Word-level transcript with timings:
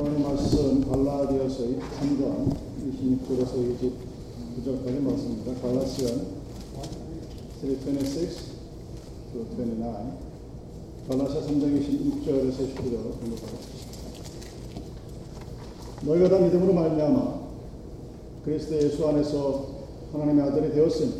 하나님 0.00 0.22
말씀 0.22 0.80
갈라디아서의 0.90 1.76
3장 1.76 2.56
26절에서 2.88 3.52
29절까지 4.56 4.96
말씀입니다. 5.02 5.60
갈라시안 5.60 6.24
3:26 7.60 8.32
to 9.30 9.44
29 9.44 9.76
갈라시아 11.06 11.40
3장 11.42 11.64
26절에서 11.76 12.56
29절 12.56 12.94
공부하겠습니다. 13.20 13.84
너희가 16.06 16.30
다 16.30 16.38
믿음으로 16.46 16.72
말미암아 16.72 17.40
그리스도 18.46 18.76
예수 18.76 19.06
안에서 19.06 19.66
하나님의 20.14 20.46
아들이 20.46 20.72
되었으니 20.72 21.12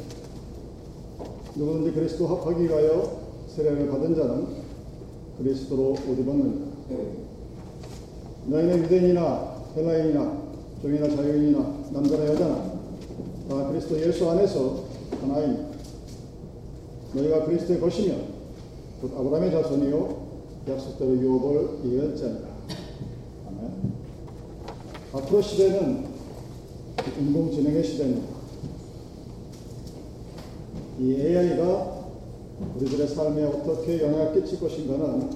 누구든지 1.55 1.93
그리스도 1.93 2.29
합하기 2.29 2.63
위하여 2.63 3.21
세례를 3.47 3.91
받은 3.91 4.15
자는 4.15 4.47
그리스도로 5.37 5.91
옷 5.91 6.19
입었느니라. 6.19 7.30
너희는 8.51 8.83
유대인이나 8.85 9.55
헬라인이나 9.77 10.43
종이나 10.83 11.09
자유인이나 11.09 11.59
남자나 11.93 12.27
여자나 12.27 12.81
다 13.49 13.69
그리스도 13.69 14.01
예수 14.01 14.29
안에서 14.29 14.85
하나이니 15.21 15.57
너희가 17.15 17.45
그리스도의 17.45 17.81
것이며 17.81 18.15
곧 19.01 19.13
아브라함의 19.17 19.53
자손이요 19.53 20.31
약속대로 20.69 21.17
유업을 21.17 21.79
이을 21.85 22.17
자니라. 22.17 22.49
아멘. 23.47 23.93
앞으로 25.13 25.41
시대는 25.41 26.07
인공지능의 27.19 27.85
시대입니다. 27.85 28.29
이 30.99 31.15
AI가 31.15 32.01
우리들의 32.77 33.09
삶에 33.09 33.45
어떻게 33.45 34.03
영향을 34.03 34.35
끼칠 34.35 34.61
것인가는 34.61 35.31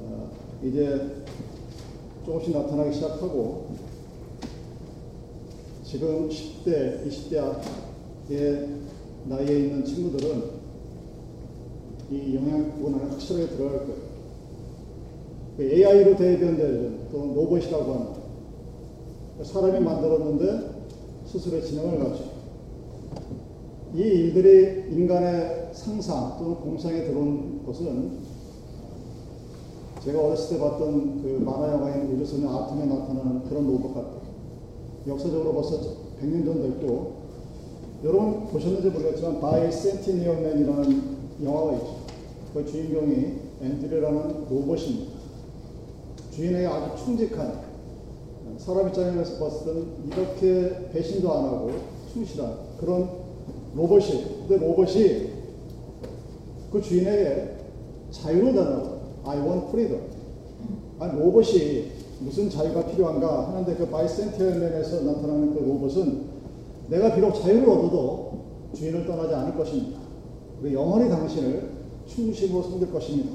어, 0.00 0.30
이제 0.62 1.24
조금씩 2.28 2.52
나타나기 2.52 2.92
시작하고 2.92 3.68
지금 5.82 6.28
10대, 6.28 7.08
20대의 7.08 8.68
나이에 9.24 9.58
있는 9.60 9.82
친구들은 9.82 10.58
이 12.10 12.36
영향권을 12.36 13.12
확실하게 13.12 13.48
들어갈 13.48 13.86
거예요. 13.86 14.08
AI로 15.58 16.16
대변되는 16.16 17.08
또 17.10 17.32
로봇이라고 17.34 17.92
하는 17.94 19.44
사람이 19.44 19.80
만들었는데 19.80 20.84
스스로의 21.24 21.64
지능을 21.64 21.98
가지고 21.98 22.28
이 23.94 24.00
일들이 24.00 24.94
인간의 24.94 25.70
상상 25.72 26.36
또는 26.38 26.56
공상에 26.56 27.04
들어온 27.04 27.64
것은 27.64 28.27
제가 30.04 30.20
어렸을 30.20 30.56
때 30.56 30.62
봤던 30.62 31.22
그 31.22 31.42
만화 31.44 31.72
영화인 31.72 32.12
우주소년 32.12 32.48
아톰에 32.48 32.86
나타나는 32.86 33.44
그런 33.48 33.66
로봇 33.66 33.94
같아요. 33.94 34.22
역사적으로 35.06 35.54
벌써 35.54 35.80
100년 36.20 36.44
전 36.44 36.62
됐고 36.62 37.18
여러분 38.04 38.46
보셨는지 38.46 38.90
모르겠지만 38.90 39.40
Bicentennial 39.40 39.70
Man이라는 39.72 41.18
영화가 41.42 41.72
있죠. 41.74 41.96
그 42.54 42.64
주인공이 42.64 43.32
앤드류라는 43.60 44.46
로봇입니다. 44.48 45.18
주인에게 46.30 46.66
아주 46.66 47.04
충직한 47.04 47.60
사람 48.58 48.88
입장에서 48.88 49.44
봤을 49.44 49.66
때는 49.66 49.86
이렇게 50.06 50.90
배신도 50.92 51.32
안 51.32 51.44
하고 51.44 51.70
충실한 52.12 52.54
그런 52.78 53.08
로봇이 53.74 54.46
근데 54.46 54.64
로봇이 54.64 55.30
그 56.70 56.80
주인에게 56.80 57.56
자유를 58.10 58.54
달라고 58.54 58.97
I 59.28 59.38
want 59.38 59.68
freedom 59.68 60.00
아니 60.98 61.18
로봇이 61.18 61.92
무슨 62.20 62.50
자유가 62.50 62.86
필요한가 62.86 63.48
하는데 63.48 63.76
그 63.76 63.86
바이센티얼맨에서 63.86 65.02
나타나는 65.02 65.54
그 65.54 65.60
로봇은 65.60 66.38
내가 66.88 67.14
비록 67.14 67.34
자유를 67.34 67.68
얻어도 67.68 68.38
주인을 68.74 69.06
떠나지 69.06 69.34
않을 69.34 69.56
것입니다. 69.56 70.00
그리고 70.60 70.80
영원히 70.80 71.08
당신을 71.08 71.70
충실로 72.06 72.62
섬길 72.62 72.90
것입니다. 72.90 73.30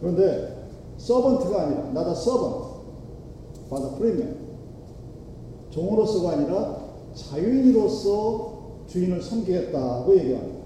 그런데 0.00 0.68
서번트가 0.98 1.62
아니라 1.62 1.90
나다 1.92 2.14
서번트 2.14 2.68
받아 3.68 3.90
프리맨 3.96 4.36
종으로서가 5.70 6.32
아니라 6.32 6.80
자유인으로서 7.14 8.60
주인을 8.86 9.22
섬기겠다고 9.22 10.16
얘기합니다. 10.18 10.60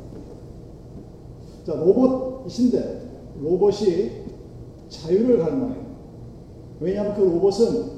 자 1.66 1.74
로봇인데 1.74 3.03
로봇이 3.40 4.24
자유를 4.88 5.38
갈망해요. 5.38 5.84
왜냐하면 6.80 7.14
그 7.14 7.22
로봇은 7.22 7.94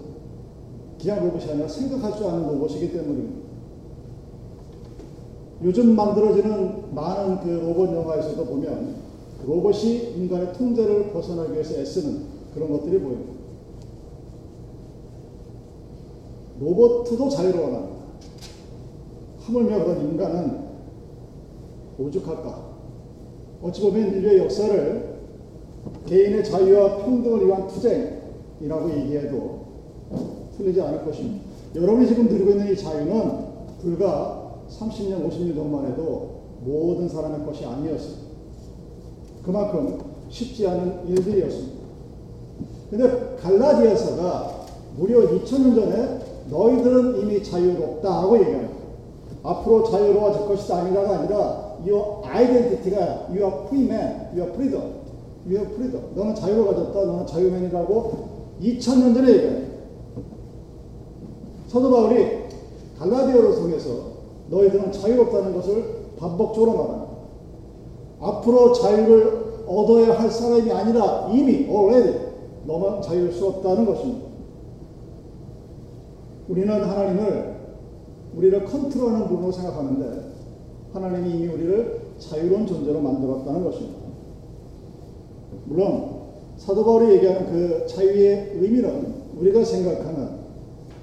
그냥 1.01 1.25
로봇이 1.25 1.51
아니라 1.51 1.69
생각할 1.69 2.17
줄 2.17 2.27
아는 2.27 2.47
로봇이기 2.49 2.93
때문입니다. 2.93 3.47
요즘 5.63 5.97
만들어지는 5.97 6.95
많은 6.95 7.41
그 7.41 7.49
로봇 7.49 7.95
영화에서도 7.95 8.45
보면 8.45 8.97
로봇이 9.47 10.15
인간의 10.17 10.53
통제를 10.53 11.13
벗어나기 11.13 11.53
위해서 11.53 11.79
애쓰는 11.79 12.25
그런 12.55 12.73
것들이 12.73 12.99
보입니다. 12.99 13.33
로봇도 16.61 17.17
원합니다. 17.61 17.97
하물며 19.41 19.85
그런 19.85 20.01
인간은 20.01 20.67
오죽할까? 21.99 22.67
어찌 23.63 23.83
보면 23.83 24.09
인류의 24.15 24.39
역사를 24.39 25.16
개인의 26.06 26.44
자유와 26.44 26.99
평등을 27.05 27.47
위한 27.47 27.67
투쟁이라고 27.67 28.91
얘기해도 28.97 29.67
틀리지 30.56 30.81
않을 30.81 31.05
것입니다. 31.05 31.44
여러분이 31.75 32.06
지금 32.06 32.27
누리고 32.28 32.50
있는 32.53 32.72
이 32.72 32.77
자유는 32.77 33.47
불과 33.81 34.55
30년, 34.69 35.28
50년 35.28 35.55
전만 35.55 35.87
해도 35.91 36.37
모든 36.65 37.09
사람의 37.09 37.44
것이 37.44 37.65
아니었습니다. 37.65 38.27
그만큼 39.44 40.00
쉽지 40.28 40.67
않은 40.67 41.09
일들이었습니다. 41.09 41.77
근데 42.91 43.37
갈라디아서가 43.41 44.67
무려 44.97 45.21
2000년 45.21 45.75
전에 45.75 46.19
너희들은 46.50 47.21
이미 47.21 47.43
자유롭다고 47.43 48.38
얘기합니다. 48.38 48.75
앞으로 49.43 49.84
자유로워질 49.84 50.47
것이다 50.49 50.78
아니라가 50.78 51.19
아니라 51.19 51.77
your 51.87 52.27
identity가 52.27 53.27
you 53.28 53.44
are 53.44 53.67
free 53.67 53.84
man, 53.84 54.28
you 54.34 54.43
are 55.55 55.67
freedom. 55.67 56.15
너는 56.15 56.34
자유를 56.34 56.67
가졌다, 56.67 57.05
너는 57.05 57.27
자유맨이라고 57.27 58.29
2000년 58.61 59.15
전에 59.15 59.33
얘기해요. 59.33 59.67
사도 61.69 61.91
바울이 61.91 62.47
갈라디아를 62.99 63.55
통해서 63.56 64.17
너희들은 64.49 64.93
자유롭다는 64.93 65.55
것을 65.55 65.85
반복적으로 66.19 66.73
말합니다. 66.73 67.17
앞으로 68.21 68.73
자유를 68.73 69.47
얻어야 69.67 70.19
할 70.19 70.31
사람이 70.31 70.71
아니라 70.71 71.29
이미 71.33 71.67
already 71.69 72.27
너만 72.67 73.03
자유스럽다는 73.03 73.85
것입니다. 73.85 74.27
우리는 76.49 76.69
하나님을 76.69 77.56
우리를 78.37 78.65
컨트롤하는 78.65 79.29
분으로 79.29 79.53
생각하는데 79.53 80.31
하나님이 80.93 81.31
이미 81.31 81.49
우리를 81.49 82.01
자유로운 82.19 82.67
존재로 82.67 83.01
만들었다는 83.01 83.65
것입니다. 83.65 84.06
물론 85.66 86.16
사도 86.56 86.84
바울이 86.84 87.15
얘기하는 87.15 87.47
그 87.47 87.87
자유의 87.87 88.53
의미는 88.54 89.15
우리가 89.38 89.62
생각하는 89.65 90.28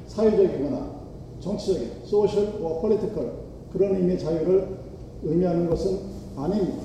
사회적이거나 0.08 0.94
정치적인 1.40 1.92
social 2.06 2.54
political 2.60 3.32
그런 3.72 3.96
의미의 3.96 4.20
자유를 4.20 4.68
의미하는 5.24 5.70
것은 5.70 6.00
아닙니다. 6.36 6.84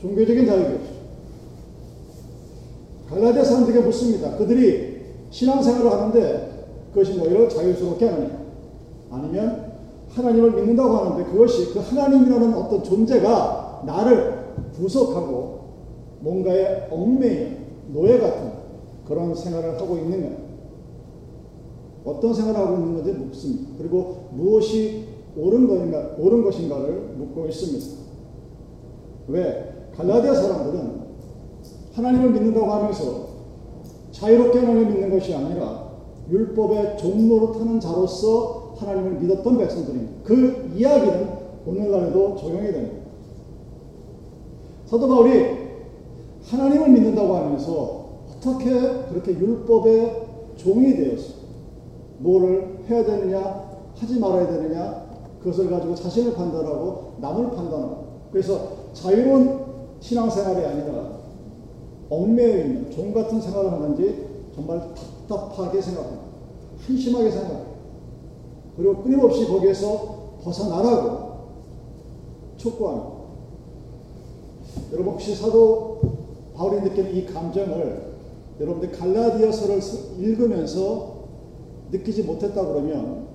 종교적인 0.00 0.46
자유겠죠. 0.46 0.98
갈라디아 3.08 3.44
사람들에게 3.44 3.84
묻습니다. 3.86 4.36
그들이 4.36 4.98
신앙생활을 5.30 5.90
하는데 5.90 6.66
그것이 6.92 7.16
너희를 7.18 7.48
자유스럽게 7.48 8.06
하느냐? 8.06 8.38
아니면 9.10 9.72
하나님을 10.10 10.52
믿는다고 10.52 10.96
하는데 10.96 11.30
그것이 11.30 11.72
그 11.72 11.80
하나님이라는 11.80 12.54
어떤 12.54 12.82
존재가 12.82 13.82
나를 13.86 14.38
구속하고 14.74 15.57
뭔가에 16.20 16.88
얽매인 16.90 17.58
노예 17.92 18.18
같은 18.18 18.52
그런 19.06 19.34
생활을 19.34 19.80
하고 19.80 19.96
있느냐? 19.98 20.36
어떤 22.04 22.32
생활을 22.32 22.60
하고 22.60 22.76
있는 22.76 22.94
건지 22.94 23.12
묻습니다. 23.12 23.70
그리고 23.78 24.28
무엇이 24.32 25.06
옳은 25.36 25.68
것인가, 25.68 26.14
옳은 26.18 26.42
것인가를 26.44 27.14
묻고 27.16 27.46
있습니다. 27.46 27.86
왜? 29.28 29.90
갈라디아 29.96 30.34
사람들은 30.34 30.98
하나님을 31.92 32.30
믿는다고 32.30 32.66
하면서 32.66 33.28
자유롭게 34.12 34.58
하나님을 34.58 34.86
믿는 34.92 35.10
것이 35.10 35.34
아니라 35.34 35.88
율법의 36.30 36.96
타는 36.98 37.80
자로서 37.80 38.74
하나님을 38.76 39.20
믿었던 39.20 39.58
백성들입니다. 39.58 40.12
그 40.24 40.72
이야기는 40.76 41.28
오늘날에도 41.66 42.36
적용이 42.36 42.72
됩니다. 42.72 42.96
사도 44.86 45.08
바울이 45.08 45.67
하나님을 46.48 46.90
믿는다고 46.90 47.36
하면서 47.36 48.08
어떻게 48.30 48.70
그렇게 48.70 49.32
율법의 49.32 50.28
종이 50.56 50.96
되었어. 50.96 51.34
뭐를 52.18 52.84
해야 52.88 53.04
되느냐, 53.04 53.68
하지 53.94 54.18
말아야 54.18 54.46
되느냐, 54.46 55.08
그것을 55.40 55.70
가지고 55.70 55.94
자신을 55.94 56.34
판단하고 56.34 57.12
남을 57.20 57.50
판단하고. 57.50 58.08
그래서 58.32 58.60
자유로운 58.92 59.66
신앙생활이 60.00 60.64
아니라 60.64 61.18
얽매여 62.10 62.58
있는 62.58 62.90
종 62.90 63.12
같은 63.12 63.40
생활을 63.40 63.70
하는지 63.70 64.26
정말 64.54 64.80
답답하게 64.94 65.80
생각합니다. 65.80 66.24
한심하게 66.86 67.30
생각해요. 67.30 67.68
그리고 68.76 69.02
끊임없이 69.02 69.46
거기에서 69.46 70.38
벗어나라고 70.42 71.28
촉구합니다. 72.56 73.18
여러분 74.92 75.12
혹시 75.12 75.34
사도 75.34 76.00
바울이 76.58 76.80
느끼는 76.80 77.14
이 77.14 77.24
감정을 77.24 78.14
여러분들 78.58 78.90
갈라디아서를 78.90 79.80
읽으면서 80.18 81.18
느끼지 81.92 82.24
못했다 82.24 82.66
그러면 82.66 83.28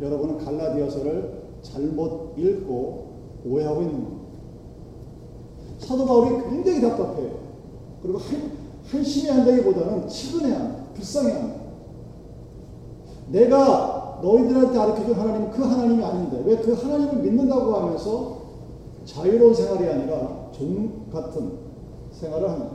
여러분은 0.00 0.38
갈라디아서를 0.38 1.42
잘못 1.60 2.32
읽고 2.38 3.12
오해하고 3.44 3.82
있는 3.82 3.94
겁니다. 3.94 4.22
사도 5.78 6.06
바울이 6.06 6.48
굉장히 6.48 6.80
답답해요. 6.80 7.42
그리고 8.02 8.18
한, 8.18 8.52
한심해 8.90 9.30
한다기보다는 9.30 10.08
치근해야 10.08 10.58
합니다. 10.58 10.84
불쌍해야 10.94 11.36
합니다. 11.36 11.60
내가 13.28 14.20
너희들한테 14.22 14.78
가르쳐준 14.78 15.14
하나님은 15.14 15.50
그 15.50 15.62
하나님이 15.62 16.02
아닌데 16.04 16.42
왜 16.46 16.56
그 16.56 16.72
하나님을 16.72 17.16
믿는다고 17.16 17.74
하면서 17.74 18.42
자유로운 19.04 19.52
생활이 19.52 19.86
아니라 19.88 20.50
종 20.52 21.06
같은 21.12 21.61
생활을 22.22 22.48
합니다. 22.48 22.70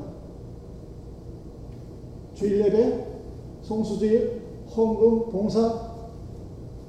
주일 2.34 2.66
예배, 2.66 3.08
성수주일, 3.62 4.42
헌금, 4.76 5.30
봉사 5.30 5.88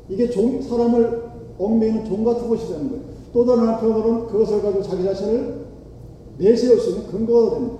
이게 0.08 0.28
종, 0.28 0.60
사람을 0.60 1.28
얽매이는 1.58 2.04
종 2.04 2.24
같은 2.24 2.48
것이 2.48 2.68
되는 2.68 2.88
거예요. 2.90 3.04
또 3.32 3.44
다른 3.44 3.68
한편으로는 3.68 4.26
그것을 4.26 4.62
가지고 4.62 4.82
자기 4.82 5.04
자신을 5.04 5.66
내세울 6.38 6.80
수 6.80 6.90
있는 6.90 7.06
근거가 7.06 7.54
됩니다. 7.54 7.78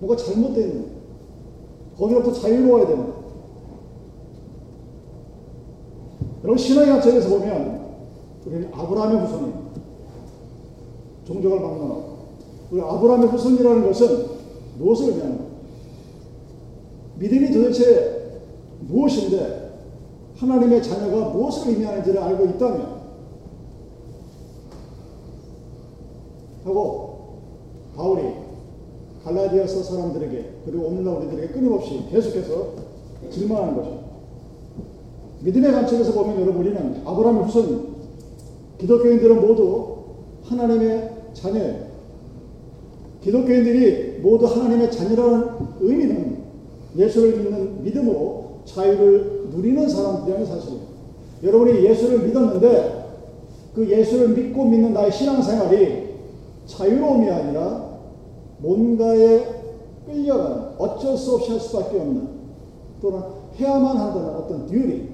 뭐가 0.00 0.16
잘못되어 0.16 0.66
있는 0.66 0.82
거예요. 0.82 0.96
거기로부터 1.96 2.32
자유로워야 2.40 2.86
됩니다. 2.86 3.16
여러분 6.42 6.58
신앙의 6.58 6.90
관점에서 6.90 7.28
보면 7.30 7.86
우리는 8.44 8.68
아브라함의 8.72 9.20
후손입니다. 9.22 9.60
종족을 11.24 11.60
막론하고 11.60 12.15
우리 12.70 12.80
아브라함의 12.80 13.28
후손이라는 13.28 13.86
것은 13.86 14.26
무엇을 14.78 15.08
의미하는 15.08 15.46
믿음이 17.18 17.50
도대체 17.52 18.40
무엇인데 18.80 19.66
하나님의 20.36 20.82
자녀가 20.82 21.30
무엇을 21.30 21.72
의미하는지를 21.72 22.22
알고 22.22 22.44
있다면 22.44 22.96
하고 26.64 27.06
바울이 27.96 28.22
갈라디아서 29.24 29.82
사람들에게 29.82 30.52
그리고 30.64 30.86
오늘날 30.86 31.16
우리들에게 31.16 31.52
끊임없이 31.54 32.04
계속해서 32.10 32.74
질문하는 33.30 33.76
것입니다. 33.76 34.06
믿음의 35.40 35.72
관점에서 35.72 36.12
보면 36.12 36.40
여러분 36.40 36.60
우리는 36.60 37.02
아브라함의 37.04 37.44
후손 37.44 37.96
기독교인들은 38.78 39.40
모두 39.46 39.96
하나님의 40.44 41.10
자녀예요. 41.32 41.85
기독교인들이 43.26 44.20
모두 44.20 44.46
하나님의 44.46 44.90
자녀라는 44.92 45.48
의미는 45.80 46.44
예수를 46.96 47.38
믿는 47.38 47.82
믿음으로 47.82 48.60
자유를 48.64 49.48
누리는 49.50 49.88
사람들이라는 49.88 50.46
사실이에요. 50.46 50.80
여러분이 51.42 51.84
예수를 51.84 52.20
믿었는데 52.20 53.04
그 53.74 53.90
예수를 53.90 54.28
믿고 54.28 54.64
믿는 54.66 54.92
나의 54.92 55.10
신앙생활이 55.10 56.06
자유로움이 56.66 57.28
아니라 57.28 57.98
뭔가에 58.58 59.44
끌려가는 60.06 60.68
어쩔 60.78 61.16
수 61.16 61.34
없이 61.34 61.50
할 61.50 61.60
수밖에 61.60 61.98
없는 61.98 62.28
또는 63.02 63.20
해야만 63.58 63.96
한다는 63.96 64.28
어떤 64.36 64.66
듀리, 64.66 65.08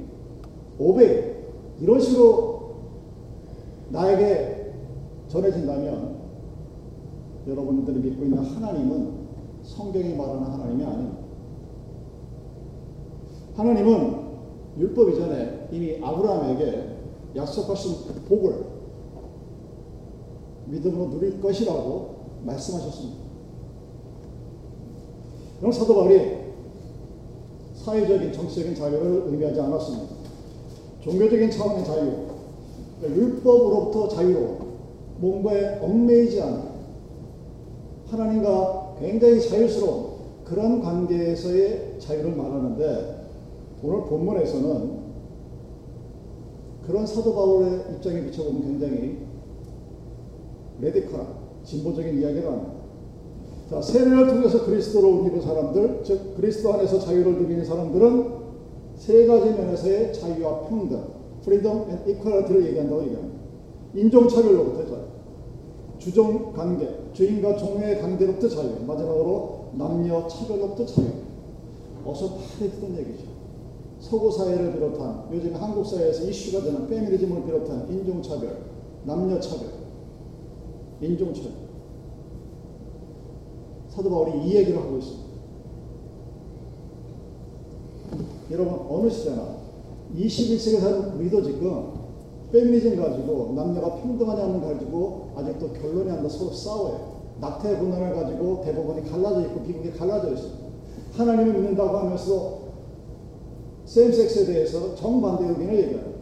오베이 0.78 1.32
이런 1.80 1.98
식으로 1.98 2.74
나에게 3.88 4.72
전해진다면 5.28 6.11
여러분들이 7.46 7.98
믿고 7.98 8.24
있는 8.24 8.38
하나님은 8.38 9.22
성경이 9.62 10.14
말하는 10.14 10.42
하나님이 10.42 10.84
아닙니다. 10.84 11.18
하나님은 13.54 14.22
율법 14.78 15.10
이전에 15.10 15.68
이미 15.70 15.98
아브라함에게 16.02 16.96
약속하신 17.36 18.24
복을 18.28 18.64
믿음으로 20.66 21.10
누릴 21.10 21.40
것이라고 21.40 22.14
말씀하셨습니다. 22.44 23.22
그럼 25.58 25.72
사도 25.72 25.94
바울이 25.94 26.42
사회적인 27.74 28.32
정치적인 28.32 28.74
자유를 28.74 29.24
의미하지 29.26 29.60
않았습니다. 29.60 30.14
종교적인 31.00 31.50
차원의 31.50 31.84
자유, 31.84 32.12
율법으로부터 33.02 34.08
자유로 34.08 34.58
뭔가에 35.18 35.80
얽매이지 35.80 36.40
않은 36.40 36.71
하나님과 38.12 38.96
굉장히 39.00 39.40
자유스러운 39.40 40.12
그런 40.44 40.82
관계에서의 40.82 41.96
자유를 41.98 42.36
말하는데 42.36 43.26
오늘 43.82 44.04
본문에서는 44.04 45.02
그런 46.86 47.06
사도 47.06 47.34
바울의 47.34 47.84
입장에 47.94 48.24
비춰보면 48.26 48.62
굉장히 48.62 49.18
레디컬한 50.80 51.26
진보적인 51.64 52.20
이야기를 52.20 52.46
합니다. 52.46 52.72
자, 53.70 53.80
세례를 53.80 54.26
통해서 54.26 54.66
그리스도로 54.66 55.08
옮기는 55.08 55.40
사람들, 55.40 56.02
즉 56.04 56.36
그리스도 56.36 56.74
안에서 56.74 56.98
자유를 56.98 57.40
누리는 57.40 57.64
사람들은 57.64 58.42
세 58.96 59.26
가지 59.26 59.50
면에서의 59.50 60.12
자유와 60.12 60.66
평등, 60.68 61.02
freedom 61.40 61.88
and 61.88 62.10
equality를 62.10 62.66
얘기한다고 62.66 63.04
얘기합니다. 63.04 63.38
인종차별로부터 63.94 64.86
자유, 64.86 65.04
주종관계, 65.98 67.01
주인과 67.12 67.56
종의 67.56 68.00
관계로부터 68.00 68.48
자유, 68.48 68.84
마지막으로 68.86 69.70
남녀 69.74 70.26
차별로부터 70.26 70.86
자유. 70.86 71.06
어서 72.04 72.38
듣던 72.58 72.96
얘기죠. 72.98 73.24
서구 74.00 74.30
사회를 74.32 74.72
비롯한 74.72 75.28
요즘 75.32 75.54
한국 75.54 75.86
사회에서 75.86 76.28
이슈가 76.28 76.64
되는 76.64 76.88
페미니즘을 76.88 77.44
비롯한 77.44 77.88
인종차별, 77.90 78.64
남녀차별, 79.04 79.68
인종차별. 81.00 81.52
사도 83.88 84.10
바울이 84.10 84.46
이 84.46 84.56
얘기를 84.56 84.80
하고 84.80 84.96
있습니다. 84.98 85.22
여러분 88.50 88.86
어느 88.88 89.08
시대나 89.08 89.56
21세기에 90.16 90.80
사는 90.80 91.14
우리도 91.14 91.42
지금 91.42 92.01
페미니즘 92.52 92.96
가지고 92.96 93.52
남녀가 93.56 93.96
평등하냐는 93.96 94.60
가지고 94.60 95.30
아직도 95.36 95.72
결론이 95.72 96.10
안 96.10 96.22
나 96.22 96.28
서로 96.28 96.52
싸워요. 96.52 97.22
낙태 97.40 97.78
분란을 97.78 98.14
가지고 98.14 98.60
대법원이 98.64 99.10
갈라져 99.10 99.40
있고 99.42 99.60
미국이 99.60 99.90
갈라져 99.92 100.32
있습니다. 100.32 100.62
하나님을 101.14 101.54
믿는다고 101.54 101.96
하면서 101.96 102.58
셈섹스에 103.86 104.44
대해서 104.46 104.94
정반대 104.94 105.44
의견을 105.48 105.78
얘기해요. 105.78 106.12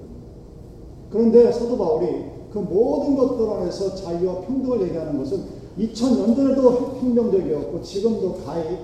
그런데 1.10 1.50
사도 1.52 1.76
바울이 1.76 2.06
그 2.52 2.58
모든 2.58 3.16
것들 3.16 3.48
안에서 3.50 3.94
자유와 3.94 4.40
평등을 4.42 4.82
얘기하는 4.82 5.18
것은 5.18 5.44
2000년전에도 5.78 7.00
혁명적이었고 7.00 7.82
지금도 7.82 8.34
가히 8.44 8.78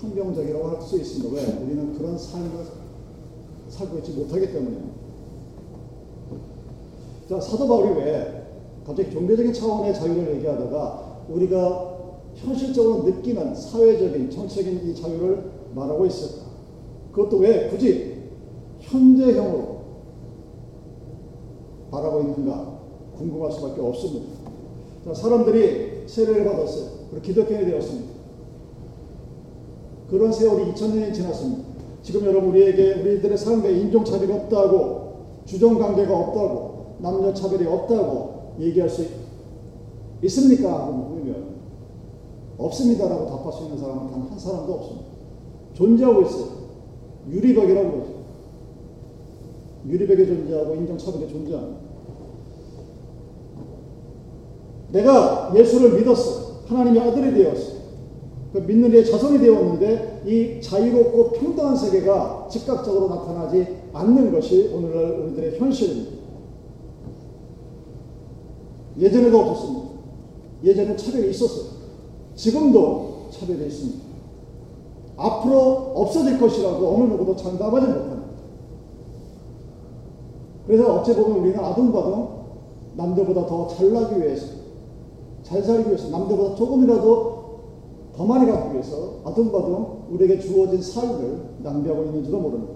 혁명적이라고 0.00 0.68
할 0.68 0.80
수 0.82 0.96
있습니다. 0.98 1.34
왜? 1.34 1.64
우리는 1.64 1.92
그런 1.98 2.16
삶을 2.16 2.50
살고 3.68 3.98
있지 3.98 4.12
못하기 4.12 4.52
때문이에요. 4.52 5.03
자, 7.28 7.40
사도 7.40 7.66
바울이 7.66 8.00
왜 8.00 8.44
갑자기 8.84 9.10
종교적인 9.10 9.52
차원의 9.52 9.94
자유를 9.94 10.36
얘기하다가 10.36 11.24
우리가 11.28 11.94
현실적으로 12.34 13.04
느끼는 13.04 13.54
사회적인, 13.54 14.30
정치적인 14.30 14.90
이 14.90 14.94
자유를 14.94 15.50
말하고 15.74 16.04
있을까? 16.06 16.44
그것도 17.12 17.38
왜 17.38 17.68
굳이 17.68 18.24
현재형으로 18.80 19.74
바라고 21.90 22.20
있는가 22.20 22.78
궁금할 23.16 23.52
수밖에 23.52 23.80
없습니다. 23.80 24.26
자, 25.04 25.14
사람들이 25.14 26.06
세례를 26.06 26.44
받았어요. 26.44 26.90
그리고 27.10 27.22
기독교인이 27.22 27.66
되었습니다. 27.66 28.14
그런 30.10 30.30
세월이 30.30 30.72
2000년이 30.72 31.14
지났습니다. 31.14 31.64
지금 32.02 32.26
여러분 32.26 32.50
우리에게 32.50 33.00
우리들의 33.00 33.38
삶에 33.38 33.70
인종차별이 33.72 34.30
없다고 34.30 35.14
주종관계가 35.46 36.14
없다고 36.14 36.73
남녀 37.04 37.34
차별이 37.34 37.66
없다고 37.66 38.54
얘기할 38.60 38.88
수 38.88 39.04
있습니까? 40.22 40.86
물으면 40.86 41.54
없습니다라고 42.56 43.26
답할 43.26 43.52
수 43.52 43.64
있는 43.64 43.78
사람은 43.78 44.10
단 44.10 44.22
한 44.30 44.38
사람도 44.38 44.72
없습니다. 44.72 45.06
존재하고 45.74 46.22
있어요. 46.22 46.46
유리벽이라고 47.28 47.90
그러죠. 47.90 48.14
유리벽에 49.86 50.26
존재하고 50.26 50.74
인종차별이 50.76 51.28
존재합니다. 51.28 51.80
내가 54.92 55.52
예수를 55.54 55.98
믿었어. 55.98 56.62
하나님의 56.66 57.02
아들이 57.02 57.34
되었어. 57.34 57.74
그 58.52 58.58
믿는 58.58 58.92
이의 58.92 59.04
자손이 59.04 59.40
되었는데 59.40 60.22
이 60.26 60.60
자유롭고 60.62 61.32
평등한 61.32 61.76
세계가 61.76 62.48
즉각적으로 62.50 63.08
나타나지 63.08 63.66
않는 63.92 64.32
것이 64.32 64.70
오늘날 64.72 65.20
우리들의 65.20 65.58
현실입니다. 65.58 66.13
예전에도 68.98 69.40
없었습니다. 69.40 69.88
예전에 70.62 70.96
차별이 70.96 71.30
있었어요. 71.30 71.74
지금도 72.34 73.26
차별이 73.30 73.66
있습니다. 73.66 74.04
앞으로 75.16 75.92
없어질 75.94 76.38
것이라고 76.38 76.94
어느 76.94 77.04
누구도 77.04 77.36
장담하지 77.36 77.86
못합니다. 77.86 78.24
그래서 80.66 80.96
어찌 80.96 81.14
보면 81.14 81.38
우리는 81.38 81.58
아둥바둥 81.58 82.28
남들보다 82.96 83.46
더 83.46 83.66
잘나기 83.68 84.18
위해서, 84.20 84.46
잘 85.42 85.62
살기 85.62 85.88
위해서, 85.88 86.08
남들보다 86.10 86.54
조금이라도 86.54 87.34
더 88.16 88.24
많이 88.24 88.50
갖기 88.50 88.72
위해서 88.72 89.14
아둥바둥 89.24 90.04
우리에게 90.10 90.38
주어진 90.38 90.80
삶을 90.80 91.56
낭비하고 91.62 92.04
있는지도 92.04 92.38
모릅니다. 92.38 92.72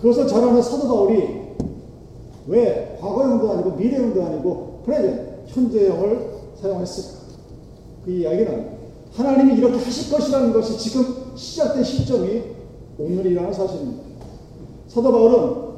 그것을 0.00 0.26
잘 0.26 0.42
아는 0.42 0.60
사도 0.62 0.88
바울이 0.88 1.41
왜 2.46 2.98
과거형도 3.00 3.52
아니고 3.52 3.70
미래형도 3.72 4.24
아니고 4.24 4.82
프레젠, 4.84 5.44
현재형을 5.46 6.30
사용했을까? 6.60 7.22
그 8.04 8.10
이야기는 8.10 8.72
하나님이 9.12 9.58
이렇게 9.58 9.78
하실 9.78 10.12
것이라는 10.12 10.52
것이 10.52 10.76
지금 10.78 11.32
시작된 11.34 11.84
시점이 11.84 12.42
오늘이라는 12.98 13.52
사실입니다. 13.52 14.02
사도 14.88 15.12
바울은 15.12 15.72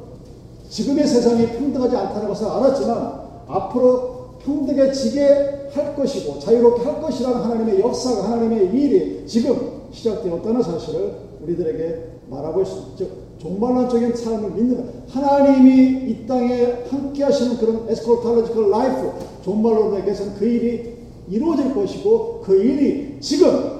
지금의 0.69 1.07
세상이 1.07 1.47
평등하지 1.47 1.95
않다는 1.95 2.27
것을 2.27 2.47
알았지만 2.47 3.21
앞으로 3.47 4.15
평등해지게 4.39 5.69
할 5.71 5.95
것이고 5.95 6.39
자유롭게 6.39 6.83
할 6.83 7.01
것이라는 7.01 7.37
하나님의 7.37 7.79
역사가 7.79 8.23
하나님의 8.23 8.73
일이 8.73 9.23
지금 9.27 9.83
시작되었다는 9.91 10.61
사실을 10.61 11.13
우리들에게 11.41 12.03
말하고 12.29 12.61
있습니다. 12.61 13.24
종말론적인 13.37 14.15
삶을 14.15 14.51
믿는 14.51 14.89
하나님이 15.07 16.09
이 16.09 16.25
땅에 16.27 16.83
함께 16.89 17.23
하시는 17.23 17.57
그런 17.57 17.87
eschatological 17.89 18.69
life 18.69 19.11
종말론에게서는 19.43 20.35
그 20.35 20.45
일이 20.45 20.95
이루어질 21.29 21.73
것이고 21.73 22.41
그 22.41 22.55
일이 22.55 23.19
지금 23.19 23.75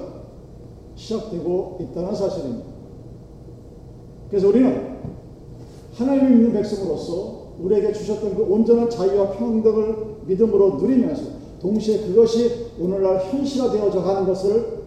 시작되고 0.94 1.78
있다는 1.80 2.14
사실입니다. 2.14 2.64
그래서 4.28 4.48
우리는 4.48 4.96
하나님을 5.94 6.30
믿는 6.30 6.52
백성으로서 6.52 7.46
우리에게 7.60 7.92
주셨던 7.92 8.36
그 8.36 8.42
온전한 8.42 8.90
자유와 8.90 9.30
평등을 9.30 9.96
믿음으로 10.26 10.76
누리면서 10.76 11.22
동시에 11.60 12.00
그것이 12.00 12.66
오늘날 12.78 13.18
현실화되어져 13.18 14.02
가는 14.02 14.26
것을 14.26 14.84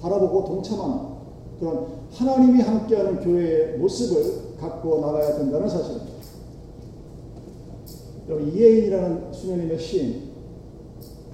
바라보고 0.00 0.44
동참하는 0.44 1.15
그런 1.58 1.86
하나님이 2.12 2.60
함께하는 2.62 3.20
교회의 3.20 3.78
모습을 3.78 4.56
갖고 4.58 5.00
나가야 5.00 5.36
된다는 5.38 5.68
사실입니다. 5.68 6.12
여러분 8.28 8.48
이혜인이라는 8.48 9.32
수녀님의 9.32 9.78
시인 9.78 10.26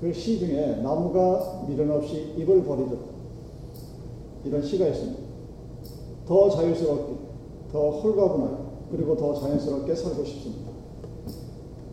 그 0.01 0.13
시 0.13 0.39
중에 0.41 0.81
나무가 0.83 1.65
미련 1.69 1.91
없이 1.93 2.35
입을 2.37 2.65
버리듯 2.65 2.99
이런 4.45 4.61
시가 4.61 4.89
있습니다. 4.89 5.19
더 6.27 6.51
자유스럽게, 6.51 7.13
더 7.71 7.91
홀가분하게, 8.01 8.57
그리고 8.91 9.17
더 9.17 9.33
자연스럽게 9.35 9.95
살고 9.95 10.25
싶습니다. 10.25 10.73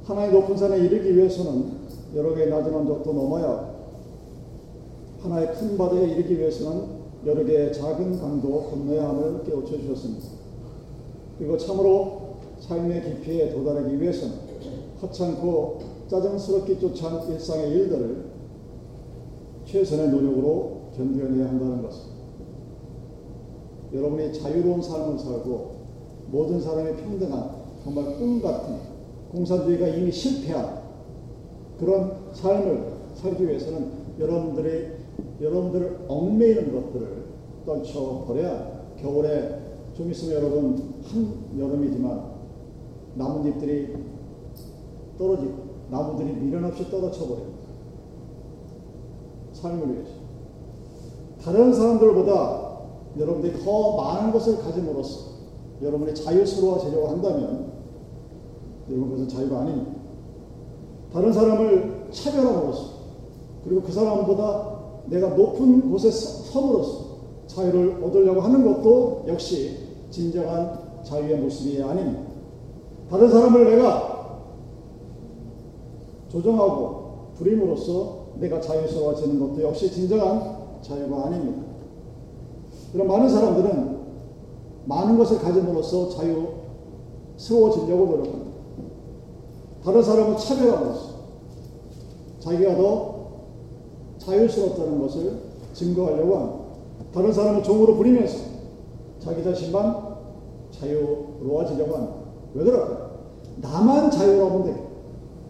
하나의 0.06 0.32
높은 0.32 0.58
산에 0.58 0.80
이르기 0.80 1.16
위해서는 1.16 1.72
여러 2.16 2.34
개의 2.34 2.50
낮은 2.50 2.74
언덕도 2.74 3.14
넘어야 3.14 3.76
하나의 5.22 5.54
큰 5.54 5.78
바다에 5.78 6.06
이르기 6.14 6.40
위해서는 6.40 6.99
여러 7.26 7.44
개의 7.44 7.74
작은 7.74 8.20
강도 8.20 8.64
건너야 8.64 9.10
함을 9.10 9.44
깨우쳐 9.44 9.78
주셨습니다. 9.78 10.28
그리고 11.38 11.58
참으로 11.58 12.36
삶의 12.60 13.04
깊이에 13.04 13.52
도달하기 13.52 14.00
위해서는 14.02 14.36
하찮고 15.00 15.80
짜증스럽게 16.08 16.80
쫓아온 16.80 17.32
일상의 17.32 17.72
일들을 17.72 18.26
최선의 19.66 20.10
노력으로 20.10 20.92
견뎌내야 20.96 21.50
한다는 21.50 21.84
것을 21.84 22.10
여러분이 23.94 24.34
자유로운 24.34 24.82
삶을 24.82 25.18
살고 25.18 25.80
모든 26.32 26.60
사람이 26.60 26.96
평등한 26.98 27.52
정말 27.84 28.18
꿈 28.18 28.42
같은 28.42 28.78
공산주의가 29.32 29.88
이미 29.88 30.12
실패한 30.12 30.82
그런 31.80 32.18
삶을 32.34 32.94
살기 33.16 33.48
위해서는 33.48 33.92
여러분들이 34.20 34.99
여러분들을 35.42 36.06
얽매이는 36.08 36.74
것들을 36.74 37.26
떨쳐버려야 37.66 38.96
겨울에 38.98 39.60
좀 39.94 40.12
있으면 40.12 40.36
여러분 40.36 40.94
한 41.04 41.60
여름이지만 41.60 42.40
나뭇잎들이 43.16 43.96
떨어지고 45.18 45.54
나무들이 45.90 46.34
미련 46.34 46.66
없이 46.66 46.90
떨어져 46.90 47.28
버립니다. 47.28 47.60
삶을 49.54 49.94
위해서. 49.94 50.12
다른 51.44 51.74
사람들보다 51.74 52.70
여러분들이 53.18 53.64
더 53.64 53.98
많은 53.98 54.32
것을 54.32 54.60
가짐으로써 54.60 55.30
여러분이 55.82 56.14
자유스러워지려고 56.14 57.08
한다면 57.08 57.74
여러분 58.90 59.10
그것은 59.10 59.28
자유가 59.28 59.62
아닙니다. 59.62 59.92
다른 61.12 61.34
사람을 61.34 62.08
차별함으로써 62.12 63.00
그리고 63.64 63.82
그 63.82 63.92
사람보다 63.92 64.69
내가 65.10 65.30
높은 65.30 65.90
곳에 65.92 66.12
섬으로써 66.12 67.10
자유를 67.48 68.04
얻으려고 68.04 68.42
하는 68.42 68.64
것도 68.64 69.26
역시 69.28 69.78
진정한 70.10 71.04
자유의 71.04 71.38
모습이 71.38 71.82
아닙니다. 71.82 72.22
다른 73.10 73.30
사람을 73.30 73.76
내가 73.76 74.40
조정하고 76.30 77.32
부림으로써 77.36 78.20
내가 78.36 78.62
자유스러워지는 78.62 79.40
것도 79.40 79.64
역시 79.64 79.92
진정한 79.92 80.58
자유가 80.82 81.26
아닙니다. 81.26 81.64
그런 82.94 83.08
많은 83.08 83.30
사람들은 83.30 84.00
많은 84.86 85.18
것을 85.18 85.40
가짐으로써 85.40 86.10
자유스러워지려고 87.38 88.06
노력합니다. 88.06 88.50
다른 89.84 90.04
사람을 90.04 90.38
차별함으로써 90.38 91.10
자기가 92.40 92.76
더 92.76 93.19
자유스럽다는 94.30 95.00
것을 95.02 95.34
증거하려고 95.74 96.36
합니다. 96.36 96.60
다른 97.14 97.34
사람을 97.34 97.64
종으로 97.64 97.96
부리면서 97.96 98.38
자기 99.20 99.44
자신만 99.44 100.16
자유로워지려고 100.72 101.96
합니다. 101.96 102.16
왜 102.54 102.64
그럴까요? 102.64 103.10
나만 103.58 104.12
자유로우면 104.12 104.64
되겠다. 104.64 104.90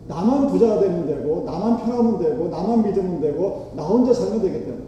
나만 0.08 0.48
부자가 0.48 0.80
되면 0.80 1.06
되고, 1.06 1.44
나만 1.44 1.78
편하면 1.78 2.18
되고, 2.18 2.48
나만 2.48 2.84
믿으면 2.84 3.22
되고, 3.22 3.72
나 3.76 3.84
혼자 3.84 4.12
살면 4.12 4.42
되기 4.42 4.66
때문에. 4.66 4.84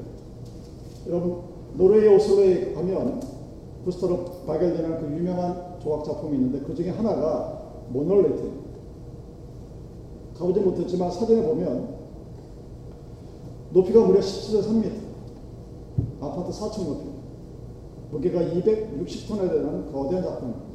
여러분, 1.08 1.42
노르웨이 1.76 2.16
오슬로에 2.16 2.74
가면 2.74 3.22
구스터로 3.86 4.26
바겔리라는 4.48 5.00
그 5.00 5.16
유명한 5.16 5.78
조각 5.82 6.04
작품이 6.06 6.36
있는데 6.36 6.60
그 6.60 6.76
중에 6.76 6.90
하나가 6.90 7.62
모놀레트예요. 7.90 8.62
가보지 10.38 10.60
못했지만 10.60 11.12
사진에 11.12 11.44
보면 11.44 12.01
높이가 13.72 14.06
무려 14.06 14.20
17.3m, 14.20 14.92
아파트 16.20 16.52
4층 16.52 16.86
높이, 16.88 17.06
무게가 18.12 18.42
260톤에 18.42 19.50
되는 19.50 19.92
거대한 19.92 20.24
작품입니다. 20.24 20.66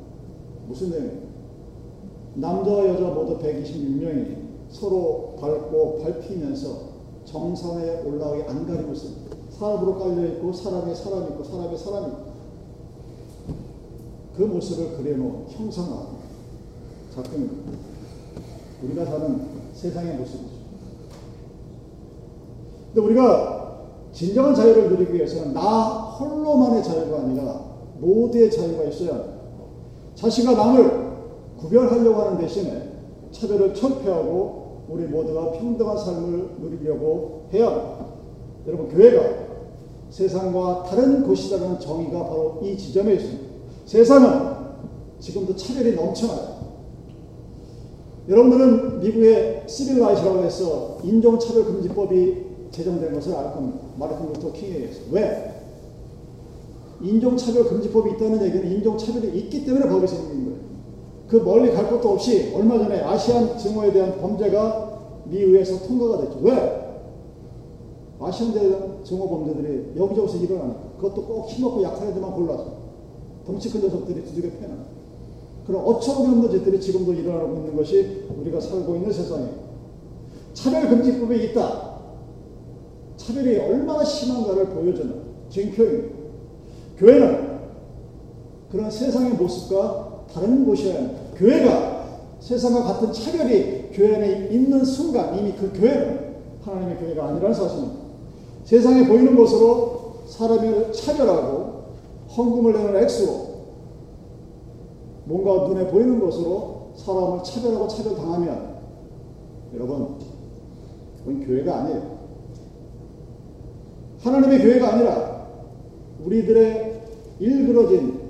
무슨 0.67 0.91
내용이에요? 0.91 1.27
남자와 2.35 2.89
여자 2.89 3.09
모두 3.09 3.39
126명이 3.39 4.37
서로 4.71 5.37
밟고 5.41 6.01
밟히면서 6.03 6.97
정상에 7.25 8.03
올라가기 8.03 8.43
안 8.45 8.67
가리고 8.67 8.93
있습니다. 8.93 9.37
사람으로 9.51 9.99
깔려있고 9.99 10.53
사람이 10.53 10.95
사람 10.95 11.25
있고 11.25 11.45
사람이 11.45 11.79
사람 11.79 12.07
있고 12.09 12.27
그 14.37 14.43
모습을 14.43 14.97
그려놓은 14.99 15.47
형상화 15.49 16.09
작품입니다. 17.15 17.73
우리가 18.83 19.05
사는 19.07 19.47
세상의 19.73 20.17
모습이죠. 20.19 20.56
근데 22.97 23.09
우리가 23.09 23.83
진정한 24.11 24.55
자유를 24.55 24.89
누리기 24.89 25.13
위해서는 25.13 25.53
나 25.53 26.17
홀로만의 26.19 26.83
자유가 26.83 27.19
아니라 27.19 27.61
모두의 28.01 28.51
자유가 28.51 28.85
있어야 28.85 29.11
합니다. 29.11 29.37
자신과 30.15 30.55
남을 30.55 31.07
구별하려고 31.59 32.23
하는 32.23 32.39
대신에 32.39 32.91
차별을 33.33 33.75
철폐하고 33.75 34.87
우리 34.89 35.05
모두가 35.05 35.53
평등한 35.53 35.99
삶을 35.99 36.57
누리려고 36.59 37.49
해야 37.53 37.67
합니다. 37.67 38.07
여러분 38.67 38.89
교회가 38.89 39.47
세상과 40.09 40.85
다른 40.85 41.23
곳이라는 41.23 41.79
정의가 41.79 42.25
바로 42.25 42.61
이 42.63 42.79
지점에 42.79 43.13
있습니다. 43.13 43.45
세상은 43.85 44.57
지금도 45.21 45.55
차별이 45.55 45.95
넘쳐나요. 45.95 46.57
여러분들은 48.27 49.01
미국의 49.01 49.65
Civil 49.67 49.92
Rights라고 49.92 50.43
해서 50.45 50.99
인종차별금지법이 51.05 52.47
제정된 52.77 53.15
것을 53.15 53.35
알 53.35 53.55
겁니다. 53.55 53.79
마르틴 53.99 54.27
루터 54.27 54.53
킹에 54.53 54.77
의해서. 54.77 55.01
왜? 55.11 55.55
인종차별 57.01 57.65
금지법이 57.65 58.13
있다는 58.13 58.45
얘기는 58.45 58.71
인종차별이 58.71 59.39
있기 59.39 59.65
때문에 59.65 59.89
법이 59.89 60.07
생긴 60.07 60.45
거예요. 60.45 60.59
그 61.29 61.37
멀리 61.37 61.73
갈 61.73 61.91
것도 61.91 62.11
없이 62.11 62.53
얼마 62.55 62.79
전에 62.79 63.01
아시안 63.01 63.57
증오에 63.59 63.93
대한 63.93 64.19
범죄가 64.21 65.25
미 65.25 65.39
의회에서 65.39 65.87
통과가 65.87 66.25
됐죠. 66.25 66.39
왜? 66.43 66.87
아시안 68.21 69.03
증오 69.05 69.29
범죄들이 69.29 69.93
여기저기서 69.97 70.37
일어나니까 70.39 70.81
그것도 70.97 71.25
꼭 71.25 71.49
힘없고 71.49 71.83
약한 71.83 72.09
애들만 72.09 72.33
골라서 72.33 72.77
덩치 73.47 73.71
큰 73.71 73.83
녀석들이 73.83 74.25
두들겨 74.25 74.59
패는 74.59 74.97
그런 75.67 75.83
어처구니 75.83 76.29
없는 76.29 76.51
짓들이 76.51 76.81
지금도 76.81 77.13
일어나고 77.13 77.57
있는 77.57 77.77
것이 77.77 78.25
우리가 78.39 78.61
살고 78.61 78.97
있는 78.97 79.13
세상이에요. 79.13 79.67
차별금지법이 80.55 81.45
있다. 81.47 81.96
차별이 83.27 83.59
얼마나 83.59 84.05
심한가를 84.05 84.67
보여주는 84.67 85.21
징표입니다. 85.51 86.17
교회는 86.97 87.59
그런 88.71 88.89
세상의 88.89 89.33
모습과 89.33 90.27
다른 90.33 90.65
곳이어야 90.65 90.95
합니다. 90.97 91.21
교회가 91.35 92.07
세상과 92.39 92.85
같은 92.85 93.13
차별이 93.13 93.91
교회 93.93 94.15
안에 94.15 94.49
있는 94.53 94.85
순간 94.85 95.37
이미 95.37 95.53
그 95.55 95.73
교회는 95.73 96.37
하나님의 96.63 96.99
교회가 96.99 97.27
아니라는 97.27 97.53
사실입니다. 97.53 97.97
세상에 98.65 99.09
보이는 99.09 99.35
것으로 99.35 100.23
사람을 100.29 100.93
차별하고 100.93 101.85
헌금을 102.37 102.73
내는 102.75 103.03
액수로 103.03 103.47
뭔가 105.25 105.67
눈에 105.67 105.89
보이는 105.89 106.21
것으로 106.21 106.93
사람을 106.95 107.43
차별하고 107.43 107.89
차별당하면 107.89 108.77
여러분 109.75 110.17
그건 111.19 111.45
교회가 111.45 111.77
아니에요. 111.79 112.16
하나님의 114.27 114.59
교회가 114.61 114.95
아니라 114.95 115.47
우리들의 116.25 117.03
일그러진 117.39 118.21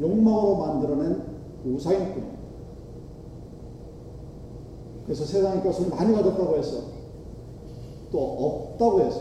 욕망으로 0.00 0.56
만들어낸 0.56 1.22
우상일 1.64 2.12
뿐입니다. 2.12 2.38
그래서 5.04 5.24
세상의 5.24 5.62
것을 5.62 5.88
많이 5.88 6.14
가졌다고 6.14 6.56
해서 6.56 6.82
또 8.10 8.20
없다고 8.20 9.00
해서 9.00 9.20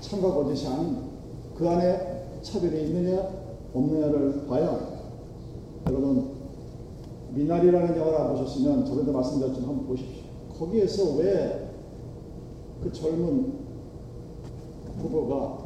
참과 0.00 0.32
거짓이 0.34 0.68
아닙니다. 0.68 1.02
그 1.56 1.68
안에 1.68 2.40
차별이 2.42 2.86
있느냐 2.86 3.28
없느냐를 3.74 4.46
봐야 4.46 4.68
합니다. 4.68 4.98
여러분 5.88 6.30
미나리라는 7.34 7.96
영화를 7.96 8.18
안 8.18 8.32
보셨으면 8.32 8.84
저번에 8.86 9.10
말씀드렸지만 9.10 9.68
한번 9.68 9.86
보십시오. 9.86 10.22
거기에서 10.58 11.16
왜 11.16 11.68
그 12.82 12.92
젊은 12.92 13.67
후보가 14.98 15.58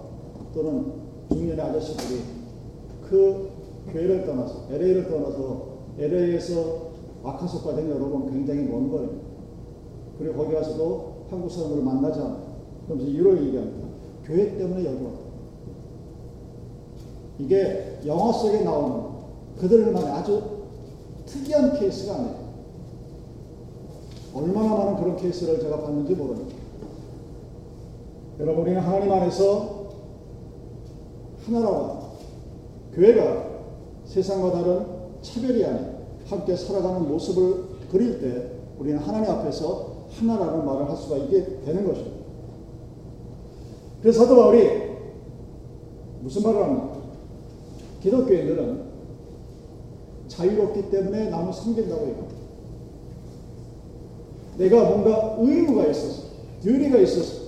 또는 0.54 0.92
중년의 1.30 1.60
아저씨들이 1.60 2.20
그 3.08 3.50
교회를 3.90 4.24
떠나서 4.26 4.66
LA를 4.70 5.08
떠나서 5.08 5.72
LA에서 5.98 6.92
아카소까지는 7.24 7.90
여러분 7.90 8.30
굉장히 8.30 8.62
먼 8.62 8.90
거예요. 8.90 9.10
그리고 10.18 10.36
거기 10.36 10.54
가서도 10.54 11.26
한국 11.30 11.50
사람들을 11.50 11.82
않아요. 12.20 12.52
그러면서 12.86 13.10
이런 13.10 13.46
얘기합니다. 13.46 13.88
교회 14.24 14.56
때문에 14.56 14.84
여기 14.84 15.04
왔다. 15.04 15.18
이게 17.38 17.98
영화 18.06 18.32
속에 18.32 18.62
나오는 18.62 19.12
그들만의 19.58 20.10
아주 20.10 20.42
특이한 21.26 21.78
케이스가 21.78 22.14
아니에요. 22.14 22.42
얼마나 24.34 24.76
많은 24.76 24.97
그런 24.97 25.16
케이스를 25.16 25.60
제가 25.60 25.80
봤는지 25.82 26.14
모릅니다. 26.14 26.61
여러분, 28.40 28.62
우리는 28.62 28.80
하나님 28.80 29.12
안에서 29.12 29.88
하나라고 31.45 32.02
교회가 32.95 33.50
세상과 34.06 34.52
다른 34.52 34.86
차별이 35.21 35.64
아닌 35.64 35.92
함께 36.26 36.56
살아가는 36.56 37.08
모습을 37.08 37.64
그릴 37.90 38.21
때 38.21 38.52
우리는 38.78 38.99
하나님 38.99 39.30
앞에서 39.30 40.06
하나라는 40.10 40.64
말을 40.64 40.88
할 40.88 40.97
수가 40.97 41.18
있게 41.18 41.60
되는 41.64 41.86
것입니다. 41.86 42.23
그래서 44.00 44.25
사도 44.25 44.36
바울이 44.36 44.92
무슨 46.23 46.42
말을 46.42 46.62
합니까? 46.62 47.02
기독교인들은 48.02 48.92
자유롭기 50.28 50.90
때문에 50.90 51.28
남을 51.28 51.52
섬긴다고 51.52 52.06
해요. 52.06 52.28
내가 54.56 54.84
뭔가 54.84 55.36
의무가 55.38 55.86
있어서, 55.86 56.28
듀리가 56.62 56.99
있어서 56.99 57.42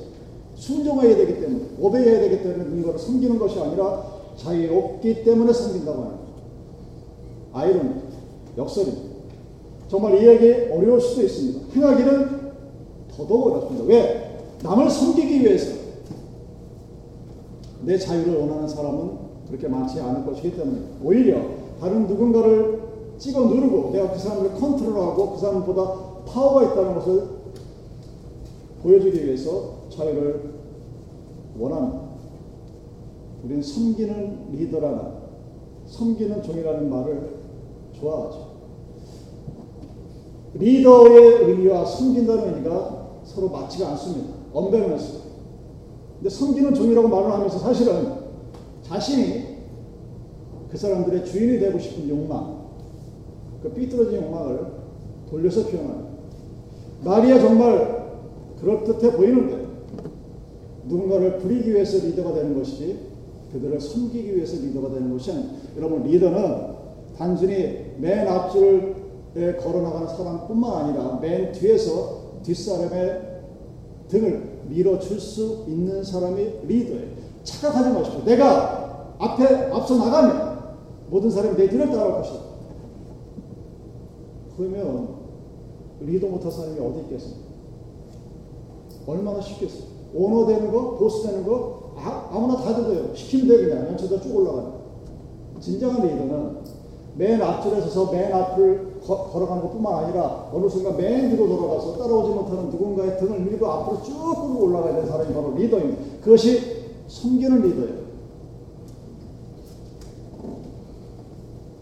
순종해야 0.65 1.17
되기 1.17 1.41
때문에, 1.41 1.65
오배해야 1.79 2.21
되기 2.21 2.43
때문에 2.43 2.65
누군가를 2.65 2.99
섬기는 2.99 3.39
것이 3.39 3.61
아니라 3.61 4.03
자유롭기 4.37 5.23
때문에 5.23 5.53
섬긴다고 5.53 5.99
하는 5.99 6.11
거죠. 6.13 6.25
아이론, 7.53 8.03
역설입니다. 8.57 9.15
정말 9.89 10.15
이해하기 10.15 10.73
어려울 10.73 11.01
수도 11.01 11.23
있습니다. 11.23 11.75
행하기는 11.75 12.45
더더욱 13.15 13.47
어렵습니다. 13.49 13.85
왜? 13.85 14.39
남을 14.63 14.89
섬기기 14.89 15.41
위해서 15.41 15.77
내 17.83 17.99
자유를 17.99 18.35
원하는 18.39 18.67
사람은 18.67 19.11
그렇게 19.49 19.69
많지 19.69 20.01
않을 20.01 20.25
것이기 20.25 20.57
때문에 20.57 20.79
오히려 21.05 21.43
다른 21.79 22.07
누군가를 22.07 22.81
찍어 23.19 23.45
누르고 23.45 23.91
내가 23.93 24.11
그 24.13 24.19
사람을 24.19 24.55
컨트롤하고 24.55 25.33
그 25.33 25.39
사람보다 25.39 26.25
파워가 26.25 26.73
있다는 26.73 26.95
것을 26.95 27.29
보여주기 28.83 29.27
위해서 29.27 29.84
자유를 29.97 30.55
원하는 31.59 32.05
우리는 33.45 33.63
섬기는 33.63 34.53
리더라는 34.53 35.25
섬기는 35.87 36.43
종이라는 36.43 36.91
말을 36.91 37.35
좋아하죠. 37.93 38.55
리더의 40.55 41.51
의미와 41.51 41.85
섬긴다는 41.85 42.55
의미가 42.55 43.21
서로 43.25 43.49
맞지가 43.51 43.91
않습니다. 43.91 44.35
언밸런스. 44.53 45.25
근데 46.17 46.31
섬기는 46.31 46.75
종이라고 46.75 47.09
말을 47.09 47.33
하면서 47.33 47.59
사실은 47.59 48.25
자신이 48.83 49.55
그 50.71 50.77
사람들의 50.77 51.25
주인이 51.25 51.59
되고 51.59 51.79
싶은 51.79 52.09
욕망, 52.09 52.65
그 53.63 53.71
삐뚤어진 53.71 54.23
욕망을 54.23 54.67
돌려서 55.29 55.67
표현합니다. 55.67 56.11
마리아 57.05 57.39
정말 57.39 58.05
그럴듯해 58.61 59.17
보이는데 59.17 59.64
누군가를 60.87 61.39
부리기 61.39 61.73
위해서 61.73 62.05
리더가 62.07 62.35
되는 62.35 62.57
것이지 62.57 62.99
그들을 63.53 63.81
섬기기 63.81 64.37
위해서 64.37 64.61
리더가 64.61 64.91
되는 64.93 65.13
것이 65.13 65.31
아닙니다. 65.31 65.59
여러분 65.77 66.03
리더는 66.03 66.75
단순히 67.17 67.95
맨 67.99 68.27
앞줄에 68.27 69.57
걸어나가는 69.61 70.09
사람뿐만 70.09 70.73
아니라 70.73 71.19
맨 71.21 71.53
뒤에서 71.53 72.41
뒷사람의 72.43 73.35
등을 74.09 74.55
밀어줄 74.69 75.21
수 75.21 75.65
있는 75.69 76.03
사람이 76.03 76.61
리더예요. 76.67 77.09
착각하지 77.45 77.91
마십시오. 77.91 78.25
내가 78.25 79.15
앞에 79.19 79.71
앞서 79.73 79.97
나가면 79.97 80.55
모든 81.11 81.31
사람이 81.31 81.57
내 81.57 81.69
뒤를 81.69 81.91
따라올 81.91 82.15
것이다. 82.15 82.41
그러면 84.57 85.09
리더 86.01 86.27
못할 86.29 86.51
사람이 86.51 86.79
어디 86.81 87.01
있겠습니까? 87.01 87.45
얼마나 89.07 89.41
쉽겠어요? 89.41 89.94
오너 90.15 90.47
되는 90.47 90.73
거, 90.73 90.97
보스 90.97 91.27
되는 91.27 91.45
거 91.45 91.93
아, 91.97 92.29
아무나 92.31 92.57
다 92.57 92.75
되고요. 92.75 93.15
시키면 93.15 93.49
돼 93.49 93.65
그냥 93.65 93.87
연차도 93.89 94.21
쭉 94.21 94.37
올라가요. 94.37 94.85
진정한 95.61 96.03
리더는 96.03 96.57
맨 97.17 97.41
앞줄에 97.41 97.81
서서 97.81 98.13
맨 98.13 98.33
앞을 98.33 99.01
거, 99.01 99.31
걸어가는 99.31 99.63
것뿐만 99.63 100.05
아니라 100.05 100.51
어느 100.53 100.69
순간 100.69 100.97
맨 100.97 101.31
뒤로 101.31 101.47
돌아가서 101.47 101.97
따라오지 101.97 102.31
못하는 102.31 102.71
누군가의 102.71 103.19
등을 103.19 103.41
밀고 103.41 103.67
앞으로 103.67 104.03
쭉 104.03 104.13
끌고 104.13 104.65
올라가야 104.65 104.95
되는 104.95 105.09
사람이 105.09 105.33
바로 105.35 105.53
리더입니다. 105.55 106.03
그것이 106.23 106.85
섬기는 107.07 107.63
리더예요. 107.63 108.05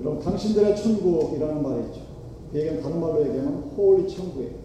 여러분 0.00 0.20
당신들의 0.20 0.76
천국이라는 0.76 1.62
말이 1.62 1.82
있죠. 1.84 2.00
그 2.50 2.58
얘기는 2.58 2.82
다른 2.82 3.00
말로 3.00 3.20
얘기하면 3.20 3.72
홀로 3.76 4.08
천국이에요. 4.08 4.61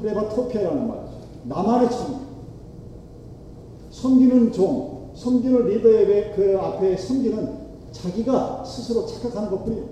privatopia라는 0.00 0.88
말이죠. 0.88 1.12
나만의 1.44 1.90
천국. 1.90 2.20
섬기는 3.90 4.52
종, 4.52 5.10
섬기는 5.14 5.66
리더의 5.66 6.32
그 6.34 6.58
앞에 6.58 6.96
섬기는 6.96 7.60
자기가 7.92 8.64
스스로 8.64 9.04
착각하는 9.06 9.50
것 9.50 9.64
뿐이에요. 9.64 9.84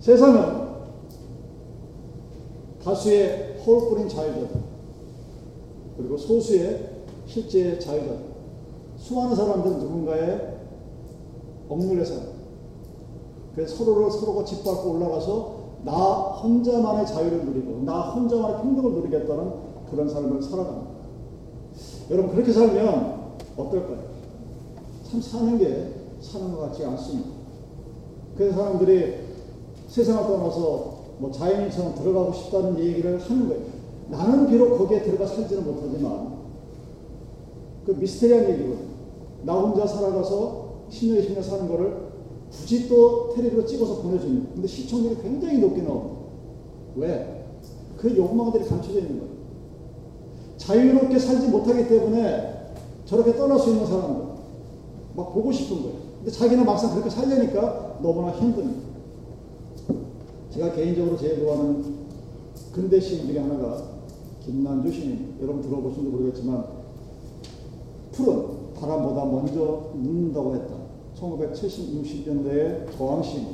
세상은 0.00 0.70
다수의 2.82 3.58
허울뿐인 3.64 4.08
자유들, 4.08 4.48
그리고 5.96 6.16
소수의 6.16 7.04
실제 7.26 7.78
자유다. 7.78 8.14
수많은 8.96 9.34
사람들은 9.34 9.78
누군가의 9.78 10.58
억눌려 11.68 12.04
살아. 12.04 12.20
그래서 13.54 13.76
서로를 13.76 14.10
서로가 14.10 14.44
짓밟고 14.44 14.90
올라가서 14.92 15.59
나 15.84 15.92
혼자만의 15.92 17.06
자유를 17.06 17.44
누리고 17.46 17.82
나 17.84 18.10
혼자만의 18.10 18.56
평등을 18.62 18.92
누리겠다는 18.92 19.52
그런 19.90 20.08
삶을 20.08 20.42
살아갑니다. 20.42 20.90
여러분 22.10 22.32
그렇게 22.32 22.52
살면 22.52 23.20
어떨까요? 23.56 23.98
참 25.10 25.20
사는 25.20 25.58
게 25.58 25.94
사는 26.20 26.52
것 26.52 26.60
같지 26.60 26.84
않습니다. 26.84 27.30
그래서 28.36 28.56
사람들이 28.56 29.14
세상을 29.88 30.22
떠나서 30.22 31.00
뭐 31.18 31.30
자연인처럼 31.30 31.94
들어가고 31.94 32.32
싶다는 32.32 32.78
얘기를 32.78 33.20
하는 33.20 33.48
거예요. 33.48 33.62
나는 34.08 34.48
비록 34.48 34.76
거기에 34.78 35.02
들어가 35.02 35.26
살지는 35.26 35.64
못하지만 35.64 36.38
그 37.86 37.92
미스테리한 37.92 38.50
얘기거든요. 38.50 38.90
나 39.42 39.54
혼자 39.54 39.86
살아가서 39.86 40.70
10년, 40.90 41.26
20년 41.26 41.42
사는 41.42 41.68
거를 41.68 42.09
굳이 42.50 42.88
또 42.88 43.32
텔레비로 43.34 43.64
찍어서 43.64 44.02
보내주는. 44.02 44.48
근데 44.54 44.66
시청률이 44.66 45.16
굉장히 45.22 45.58
높게 45.58 45.82
나옵니다. 45.82 46.20
왜? 46.96 47.46
그 47.96 48.16
욕망들이 48.16 48.64
감춰져 48.64 48.98
있는 48.98 49.20
거예요. 49.20 49.34
자유롭게 50.56 51.18
살지 51.18 51.48
못하기 51.48 51.88
때문에 51.88 52.72
저렇게 53.04 53.34
떠날 53.34 53.58
수 53.58 53.70
있는 53.70 53.86
사람들. 53.86 54.24
막 55.16 55.32
보고 55.32 55.50
싶은 55.50 55.82
거예요. 55.82 55.96
근데 56.18 56.30
자기는 56.30 56.64
막상 56.64 56.90
그렇게 56.92 57.10
살려니까 57.10 57.98
너무나 58.02 58.30
힘듭니다. 58.32 58.90
제가 60.50 60.72
개인적으로 60.72 61.16
제일 61.16 61.40
좋아하는 61.40 62.00
근대 62.72 63.00
시인 63.00 63.26
중에 63.26 63.38
하나가 63.38 63.82
김난주 64.44 64.92
시인. 64.92 65.34
여러분 65.40 65.62
들어보신지 65.62 66.08
모르겠지만 66.08 66.64
푸른 68.12 68.72
바람보다 68.74 69.24
먼저 69.24 69.90
눕는다고 69.94 70.54
했다. 70.56 70.79
1970, 71.20 72.02
60년대의 72.02 72.96
저항 72.96 73.22
시인. 73.22 73.48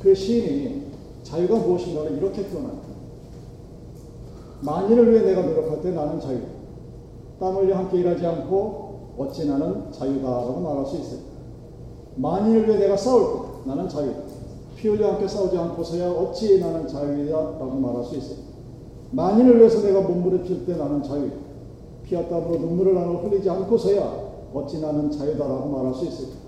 그 0.00 0.14
시인이 0.14 0.84
자유가 1.24 1.56
무엇인가를 1.56 2.16
이렇게 2.16 2.46
표현합니다. 2.46 2.88
만일을 4.60 5.12
위해 5.12 5.22
내가 5.22 5.42
노력할 5.42 5.82
때 5.82 5.90
나는 5.90 6.20
자유. 6.20 6.38
땀 7.40 7.56
흘려 7.56 7.76
함께 7.76 7.98
일하지 7.98 8.24
않고 8.24 9.16
어찌 9.18 9.48
나는 9.48 9.90
자유다라고 9.90 10.60
말할 10.60 10.86
수 10.86 10.96
있어요. 10.96 11.20
만일을 12.16 12.68
위해 12.68 12.78
내가 12.78 12.96
싸울 12.96 13.24
때 13.24 13.68
나는 13.68 13.88
자유. 13.88 14.12
피 14.76 14.88
흘려 14.88 15.12
함께 15.12 15.26
싸우지 15.26 15.58
않고서야 15.58 16.10
어찌 16.10 16.60
나는 16.60 16.86
자유이다라고 16.86 17.74
말할 17.74 18.04
수 18.04 18.16
있어요. 18.16 18.36
만일을 19.10 19.58
위해서 19.58 19.82
내가 19.82 20.02
몸부림칠 20.02 20.66
때 20.66 20.76
나는 20.76 21.02
자유. 21.02 21.30
피와 22.04 22.28
땀으로 22.28 22.58
눈물을 22.58 22.94
나눠 22.94 23.22
흘리지 23.22 23.50
않고서야 23.50 24.30
어찌 24.54 24.80
나는 24.80 25.10
자유다라고 25.10 25.68
말할 25.68 25.94
수 25.94 26.06
있어요. 26.06 26.39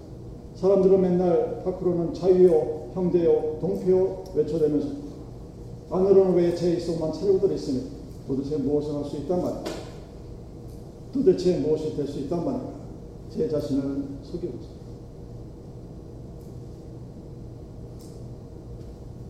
사람들은 0.55 1.01
맨날 1.01 1.63
밖으로는 1.65 2.15
자유요, 2.15 2.91
형제요, 2.95 3.59
동표요 3.61 4.25
외쳐대면서 4.35 4.89
안으로는 5.91 6.35
왜제 6.35 6.75
입속만 6.75 7.13
차려들 7.13 7.53
있으니 7.53 7.91
도대체 8.27 8.57
무엇을 8.57 8.95
할 8.95 9.05
수 9.05 9.17
있단 9.19 9.43
말이야. 9.43 9.65
도대체 11.13 11.59
무엇이 11.59 11.95
될 11.97 12.07
수 12.07 12.21
있단 12.21 12.45
말이야. 12.45 12.73
제 13.31 13.49
자신을 13.49 14.05
속이고 14.23 14.59
있어. 14.59 14.69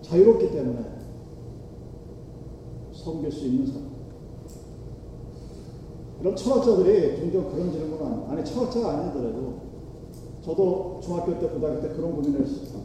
자유롭기 0.03 0.51
때문에 0.53 0.79
섬길 2.93 3.33
수 3.33 3.47
있는 3.47 3.67
사람. 3.67 3.93
이런 6.21 6.37
철학자들이 6.37 7.17
종종 7.17 7.51
그런 7.51 7.73
질문을 7.73 8.31
아니 8.31 8.45
철학자가 8.45 8.91
아니더라도 8.99 9.72
저도 10.45 11.01
중학교 11.03 11.39
때 11.39 11.47
고등학교 11.47 11.81
때 11.81 11.89
그런 11.89 12.15
고민을 12.17 12.41
했어요. 12.41 12.83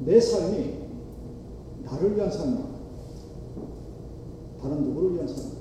내 0.00 0.20
삶이 0.20 0.74
나를 1.84 2.16
위한 2.16 2.30
삶이야. 2.30 2.66
다른 4.62 4.84
누구를 4.84 5.14
위한 5.14 5.28
삶이야. 5.28 5.56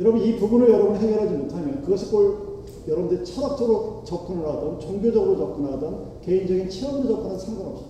여러분 0.00 0.20
이 0.20 0.36
부분을 0.38 0.70
여러분 0.70 0.96
해결하지 0.96 1.34
못하면 1.34 1.82
그것을 1.82 2.10
꼭 2.10 2.64
여러분들이 2.88 3.24
철학적으로 3.24 4.02
접근을 4.04 4.46
하든 4.46 4.80
종교적으로 4.80 5.36
접근하든 5.36 6.20
개인적인 6.22 6.68
체험으로 6.68 7.08
접근하든 7.08 7.38
상관없어. 7.38 7.84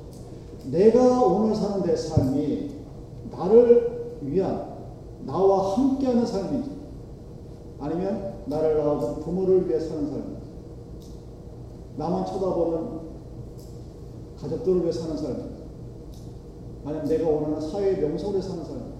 내가 0.70 1.24
오늘 1.24 1.54
사는 1.54 1.82
내 1.82 1.96
삶이 1.96 2.70
나를 3.30 4.18
위한 4.22 4.72
나와 5.24 5.76
함께하는 5.76 6.26
삶인지 6.26 6.70
아니면 7.82 8.44
나를 8.46 8.78
낳아준 8.78 9.20
부모를 9.24 9.68
위해 9.68 9.80
사는 9.80 10.08
삶인지 10.08 10.52
나만 11.96 12.24
쳐다보는 12.24 13.00
가족들을 14.40 14.82
위해 14.82 14.92
사는 14.92 15.16
삶인지 15.16 15.62
아니면 16.84 17.04
내가 17.06 17.28
원하는 17.28 17.60
사회의 17.60 17.98
명성을 17.98 18.34
위해 18.34 18.42
사는 18.42 18.64
삶인지 18.64 18.92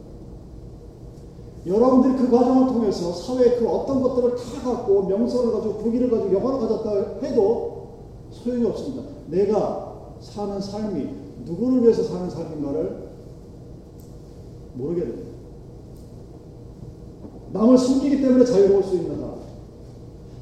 여러분들이 1.64 2.16
그 2.16 2.28
과정을 2.28 2.66
통해서 2.72 3.12
사회의 3.12 3.56
그 3.56 3.68
어떤 3.68 4.02
것들을 4.02 4.34
다 4.34 4.74
갖고 4.74 5.04
명성을 5.04 5.52
가지고 5.52 5.78
부기를 5.78 6.10
가지고 6.10 6.34
영화를 6.34 6.58
가졌다 6.58 7.20
해도 7.22 7.72
소용이 8.30 8.66
없습니다. 8.66 9.04
내가 9.28 10.16
사는 10.18 10.60
삶이 10.60 11.08
누구를 11.44 11.82
위해서 11.82 12.02
사는 12.02 12.28
삶인가를 12.28 13.10
모르게 14.74 15.02
됩니다. 15.02 15.31
남을 17.52 17.76
숨기기 17.76 18.22
때문에 18.22 18.44
자유로울 18.44 18.82
수 18.82 18.96
있는 18.96 19.16
사람. 19.16 19.34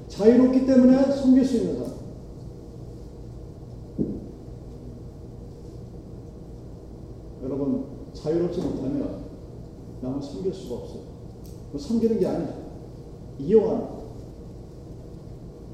자유롭기 0.09 0.67
때문에 0.67 1.11
숨길 1.13 1.45
수 1.45 1.57
있는 1.57 1.75
사람. 1.77 1.93
여러분, 7.43 7.85
자유롭지 8.13 8.61
못하면 8.61 9.25
남을 10.03 10.23
숨길 10.23 10.55
수가 10.55 10.77
없어요. 10.77 11.03
숨기는 11.77 12.19
게 12.19 12.27
아니죠. 12.27 12.55
이용하는 13.39 14.01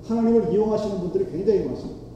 하나님을 0.04 0.52
이용하시는 0.52 1.00
분들이 1.00 1.26
굉장히 1.30 1.64
많습니다. 1.64 2.06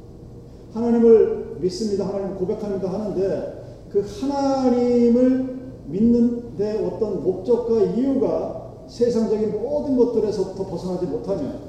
하나님을 0.72 1.58
믿습니다. 1.60 2.06
하나님을 2.08 2.36
고백합니다. 2.36 2.92
하는데 2.92 3.86
그 3.90 4.00
하나님을 4.00 5.60
믿는데 5.86 6.86
어떤 6.86 7.22
목적과 7.22 7.82
이유가 7.82 8.59
세상적인 8.90 9.52
모든 9.52 9.96
것들에서부터 9.96 10.66
벗어나지 10.66 11.06
못하면 11.06 11.60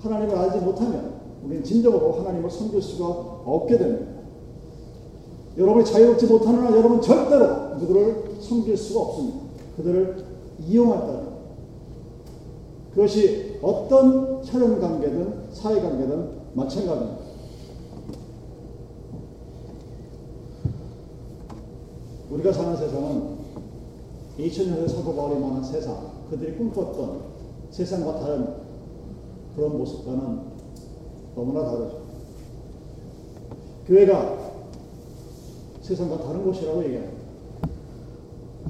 하나님을 0.00 0.36
알지 0.36 0.58
못하면 0.58 1.20
우리는 1.44 1.62
진정으로 1.62 2.12
하나님을 2.12 2.50
섬길 2.50 2.82
수가 2.82 3.06
없게 3.44 3.78
됩니다. 3.78 4.20
여러분이 5.56 5.84
자유롭지 5.84 6.26
못하는 6.26 6.60
한 6.60 6.76
여러분 6.76 7.00
절대로 7.00 7.76
누구를 7.76 8.36
섬길 8.40 8.76
수가 8.76 9.00
없습니다. 9.00 9.38
그들을 9.76 10.24
이용할 10.66 11.00
따라 11.00 11.20
그것이 12.94 13.58
어떤 13.62 14.42
혈연 14.44 14.80
관계든 14.80 15.52
사회 15.52 15.80
관계든 15.80 16.28
마찬가지입니다. 16.54 17.20
우리가 22.30 22.52
사는 22.52 22.76
세상은 22.76 23.39
2000년의 24.48 24.88
사도 24.88 25.14
바울이 25.14 25.38
말한 25.40 25.62
세상, 25.62 25.96
그들이 26.30 26.56
꿈꿨던 26.56 27.20
세상과 27.70 28.20
다른 28.20 28.54
그런 29.54 29.78
모습과는 29.78 30.40
너무나 31.34 31.64
다르죠. 31.64 32.00
교회가 33.86 34.38
세상과 35.80 36.18
다른 36.18 36.44
곳이라고 36.44 36.84
얘기합니다. 36.84 37.20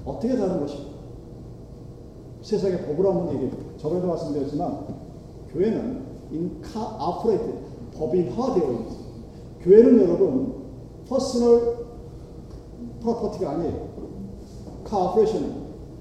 어떻게 0.04 0.37
다른 0.37 0.61
것입니까? 0.61 0.90
세상의 2.42 2.87
법을 2.87 3.06
한번 3.06 3.35
얘기해 3.35 3.50
저번에도 3.76 4.09
말씀드렸지만 4.09 4.87
교회는 5.52 6.04
인카 6.30 6.96
아프레이트 6.98 7.52
법인화되어 7.96 8.72
있습니다. 8.72 9.11
교회는 9.61 10.00
여러분 10.00 10.54
personal 11.06 11.86
property가 13.00 13.50
아니에요. 13.50 13.90
corporation 14.84 15.59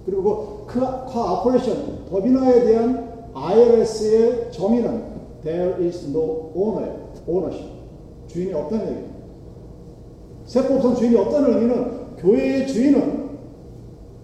그리고 0.10 0.66
그 0.66 0.80
corporation 0.80 2.06
법인화에 2.10 2.66
대한 2.66 3.30
IRS의 3.34 4.52
정의는 4.52 5.04
there 5.44 5.86
is 5.86 6.10
no 6.10 6.52
owner, 6.56 6.92
ownership 7.28 7.70
주인이 8.28 8.54
없다는 8.54 8.88
얘기예요. 8.88 9.10
세법상 10.46 10.96
주인이 10.96 11.16
없다는 11.16 11.54
의미는 11.54 12.16
교회의 12.18 12.68
주인은 12.68 13.30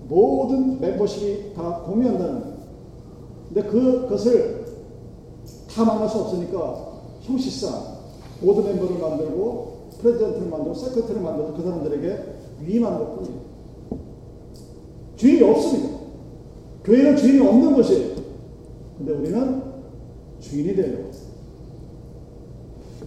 모든 0.08 0.80
멤버십이 0.80 1.54
다 1.54 1.84
공유한다는 1.86 2.42
거예요. 2.42 2.56
근데 3.48 3.62
그것을 3.70 4.66
다 5.70 5.86
만날 5.86 6.10
수 6.10 6.20
없으니까 6.20 6.94
형식상 7.22 7.72
보드 8.42 8.62
멤버를 8.62 8.98
만들고 9.00 9.90
프레지던트를 10.00 10.50
만들고 10.50 10.74
세크터를 10.74 11.22
만들어서 11.22 11.54
그 11.54 11.62
사람들에게 11.62 12.24
위임하는 12.62 12.98
것 12.98 13.16
뿐이에요. 13.16 13.45
주인이 15.16 15.44
없습니다. 15.44 15.96
교회는 16.84 17.18
주인이 17.18 17.48
없는 17.48 17.74
곳이에요. 17.74 18.16
근데 18.98 19.14
우리는 19.14 19.62
주인이 20.40 20.76
되려고. 20.76 21.12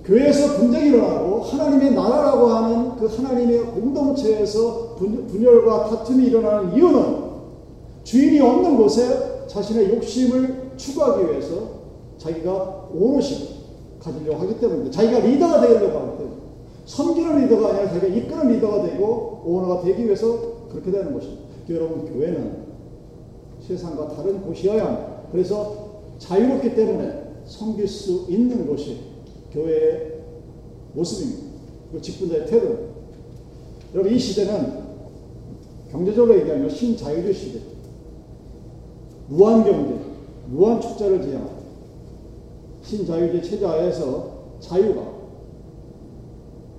교회에서 0.04 0.56
분쟁이 0.56 0.88
일어나고 0.88 1.42
하나님의 1.42 1.92
나라라고 1.92 2.46
하는 2.46 2.96
그 2.96 3.06
하나님의 3.06 3.66
공동체에서 3.66 4.96
분열과 4.96 5.90
다툼이 5.90 6.28
일어나는 6.28 6.74
이유는 6.74 7.28
주인이 8.04 8.40
없는 8.40 8.78
곳에 8.78 9.46
자신의 9.48 9.94
욕심을 9.94 10.70
추구하기 10.78 11.26
위해서 11.26 11.78
자기가 12.16 12.88
오롯이 12.94 13.58
가지려고 14.00 14.40
하기 14.42 14.58
때문입니다. 14.58 14.96
자기가 14.96 15.18
리더가 15.20 15.60
되려고 15.60 15.98
하기 15.98 16.18
때문에. 16.18 16.36
섬기는 16.86 17.42
리더가 17.42 17.68
아니라 17.68 17.88
자기가 17.88 18.06
이끄는 18.06 18.48
리더가 18.48 18.82
되고 18.84 19.42
오너가 19.44 19.82
되기 19.82 20.06
위해서 20.06 20.68
그렇게 20.70 20.90
되는 20.90 21.12
것입니다. 21.12 21.47
여러분, 21.74 22.12
교회는 22.12 22.68
세상과 23.60 24.08
다른 24.08 24.40
곳이어야 24.42 24.86
합니다. 24.86 25.22
그래서 25.30 26.02
자유롭기 26.18 26.74
때문에 26.74 27.42
섬길 27.44 27.86
수 27.86 28.26
있는 28.28 28.66
곳이 28.66 28.98
교회의 29.52 30.20
모습입니다. 30.94 31.48
그 31.92 32.00
직분자의 32.00 32.46
태도. 32.46 32.88
여러분, 33.94 34.12
이 34.12 34.18
시대는 34.18 34.88
경제적으로 35.90 36.38
얘기하면 36.38 36.68
신자유주의 36.68 37.34
시대. 37.34 37.60
무한 39.28 39.64
경제, 39.64 39.94
무한 40.46 40.80
축제를 40.80 41.22
지향합니다. 41.22 41.58
신자유주의 42.82 43.42
체제 43.42 43.64
하에서 43.64 44.38
자유가 44.60 45.18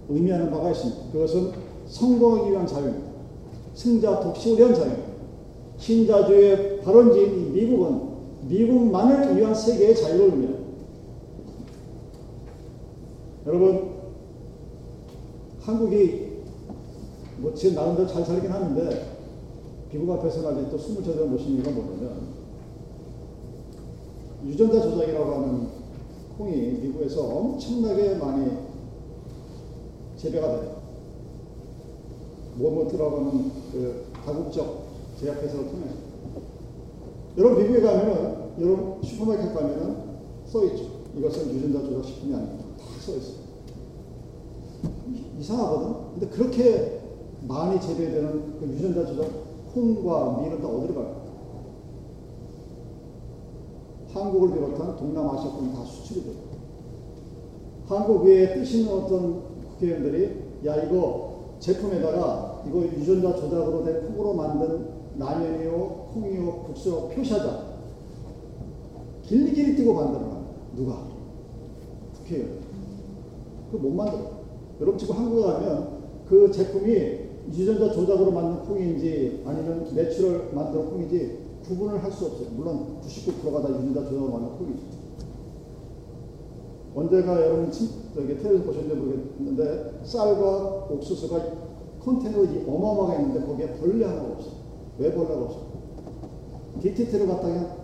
의미하는 0.10 0.50
바가 0.50 0.72
있습니다. 0.72 1.12
그것은 1.12 1.52
성공하기 1.88 2.52
위한 2.52 2.66
자유입니다. 2.66 3.09
승자 3.80 4.20
독식을 4.20 4.58
위한 4.58 4.76
자유입니다. 4.76 5.10
신자주의 5.78 6.82
발원지인 6.82 7.54
미국은 7.54 8.10
미국만을 8.50 9.38
위한 9.38 9.56
세계의 9.56 9.96
의미합니다. 9.96 10.60
여러분, 13.48 13.92
한국이 15.62 16.42
뭐 17.38 17.54
지금 17.54 17.76
나름대로 17.76 18.06
잘 18.06 18.26
살긴 18.26 18.52
하는데 18.52 19.16
미국 19.90 20.12
앞에서 20.12 20.50
아직또 20.50 20.78
숨을 20.78 21.02
제대로 21.02 21.28
못 21.28 21.40
이유가 21.40 21.72
뭐냐면 21.72 22.34
유전자 24.46 24.82
조작이라고 24.82 25.34
하는 25.36 25.68
콩이 26.38 26.54
미국에서 26.82 27.24
엄청나게 27.24 28.16
많이 28.16 28.58
재배가 30.18 30.48
돼요. 30.60 30.79
모모트라고 32.60 33.18
하는 33.18 33.52
그 33.72 34.06
다국적 34.26 34.84
제약회사를 35.20 35.70
통해서. 35.70 35.96
여러분 37.38 37.62
미국에 37.62 37.82
가면은 37.82 38.50
여러분 38.60 39.02
슈퍼마켓 39.04 39.54
가면은 39.54 39.96
써 40.46 40.66
있죠. 40.66 40.84
이것은 41.18 41.54
유전자 41.54 41.80
조작 41.88 42.06
식품이 42.06 42.34
아닙니다. 42.36 42.66
다 42.78 42.86
써 43.02 43.16
있어요. 43.16 43.40
이상하거든. 45.40 46.12
근데 46.14 46.28
그렇게 46.28 47.00
많이 47.48 47.80
재배되는 47.80 48.60
그 48.60 48.68
유전자 48.68 49.06
조작 49.06 49.30
콩과 49.74 50.42
밀은 50.42 50.62
다 50.62 50.68
어디로 50.68 50.96
갈까? 50.96 51.20
한국을 54.12 54.54
비롯한 54.54 54.98
동남아시아권 54.98 55.74
다 55.74 55.84
수출이 55.86 56.24
돼요. 56.24 56.36
한국 57.88 58.24
외에 58.26 58.54
뜻 58.54 58.70
있는 58.74 58.92
어떤 58.92 59.44
국회의원들이 59.70 60.66
야 60.66 60.76
이거 60.84 61.56
제품에다가 61.60 62.49
이거 62.68 62.82
유전자 62.84 63.36
조작으로 63.36 63.84
된 63.84 64.08
콩으로 64.08 64.34
만든 64.34 64.88
라면이요, 65.18 66.10
콩이요, 66.14 66.64
국수요 66.64 67.10
표시하자. 67.10 67.70
길리길리 69.24 69.76
뛰고 69.76 69.94
만들어라. 69.94 70.42
누가? 70.76 71.08
국회의원. 72.16 72.60
그거 73.72 73.84
못 73.88 73.94
만들어. 73.94 74.40
여러분 74.82 74.98
지금 74.98 75.16
한국에 75.16 75.42
가면 75.44 76.00
그 76.28 76.52
제품이 76.52 77.20
유전자 77.54 77.92
조작으로 77.92 78.32
만든 78.32 78.64
콩인지 78.66 79.44
아니면 79.46 79.88
natural 79.94 80.52
만든 80.54 80.90
콩인지 80.90 81.40
구분을 81.68 82.02
할 82.04 82.12
수 82.12 82.26
없어요. 82.26 82.48
물론 82.56 83.00
99%가 83.02 83.62
다 83.62 83.70
유전자 83.70 84.04
조작으로 84.06 84.30
만든 84.32 84.58
콩이죠. 84.58 84.84
언제가 86.96 87.42
여러분 87.42 87.72
저기 87.72 88.38
텔레비전 88.38 88.66
보셨는지 88.66 88.96
모르겠는데 88.96 90.00
쌀과 90.04 90.88
옥수수가 90.90 91.69
컨테이너가 92.10 92.72
어마어마하게 92.72 93.24
있는데 93.24 93.46
거기에 93.46 93.74
벌레 93.76 94.06
하나가 94.06 94.30
없어. 94.30 94.50
왜 94.98 95.14
벌레가 95.14 95.44
없어? 95.44 95.60
DTT를 96.82 97.28
갖다 97.28 97.44
그냥 97.44 97.78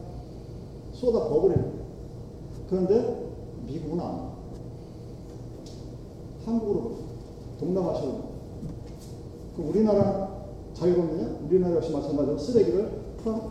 쏟아 0.94 1.28
버버리는 1.30 1.74
그런데 2.70 3.30
미국은 3.68 4.00
안 4.00 4.32
한국으로 6.46 6.96
동남아시아로 7.60 8.36
그 9.56 9.62
우리나라 9.64 10.46
자유롭느냐? 10.74 11.40
우리나라 11.46 11.76
역시 11.76 11.92
마찬가지로 11.92 12.38
쓰레기를 12.38 13.06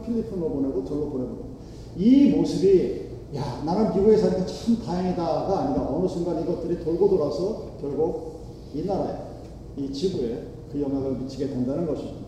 필리핀으로 0.04 0.50
보내고 0.50 0.84
절로 0.84 1.10
보내고 1.10 1.54
이 1.96 2.30
모습이 2.30 3.04
야 3.34 3.62
나는 3.64 3.94
미국에 3.94 4.16
사니까 4.16 4.46
참 4.46 4.78
다행이다가 4.78 5.58
아니라 5.60 5.88
어느 5.88 6.06
순간 6.06 6.40
이것들이 6.42 6.84
돌고 6.84 7.08
돌아서 7.08 7.72
결국 7.80 8.40
이 8.72 8.84
나라에 8.84 9.16
이 9.76 9.92
지구에 9.92 10.53
그 10.74 10.82
영향을 10.82 11.12
미치게 11.12 11.48
된다는 11.48 11.86
것입니다. 11.86 12.18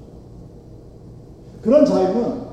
그런 1.60 1.84
자유는 1.84 2.46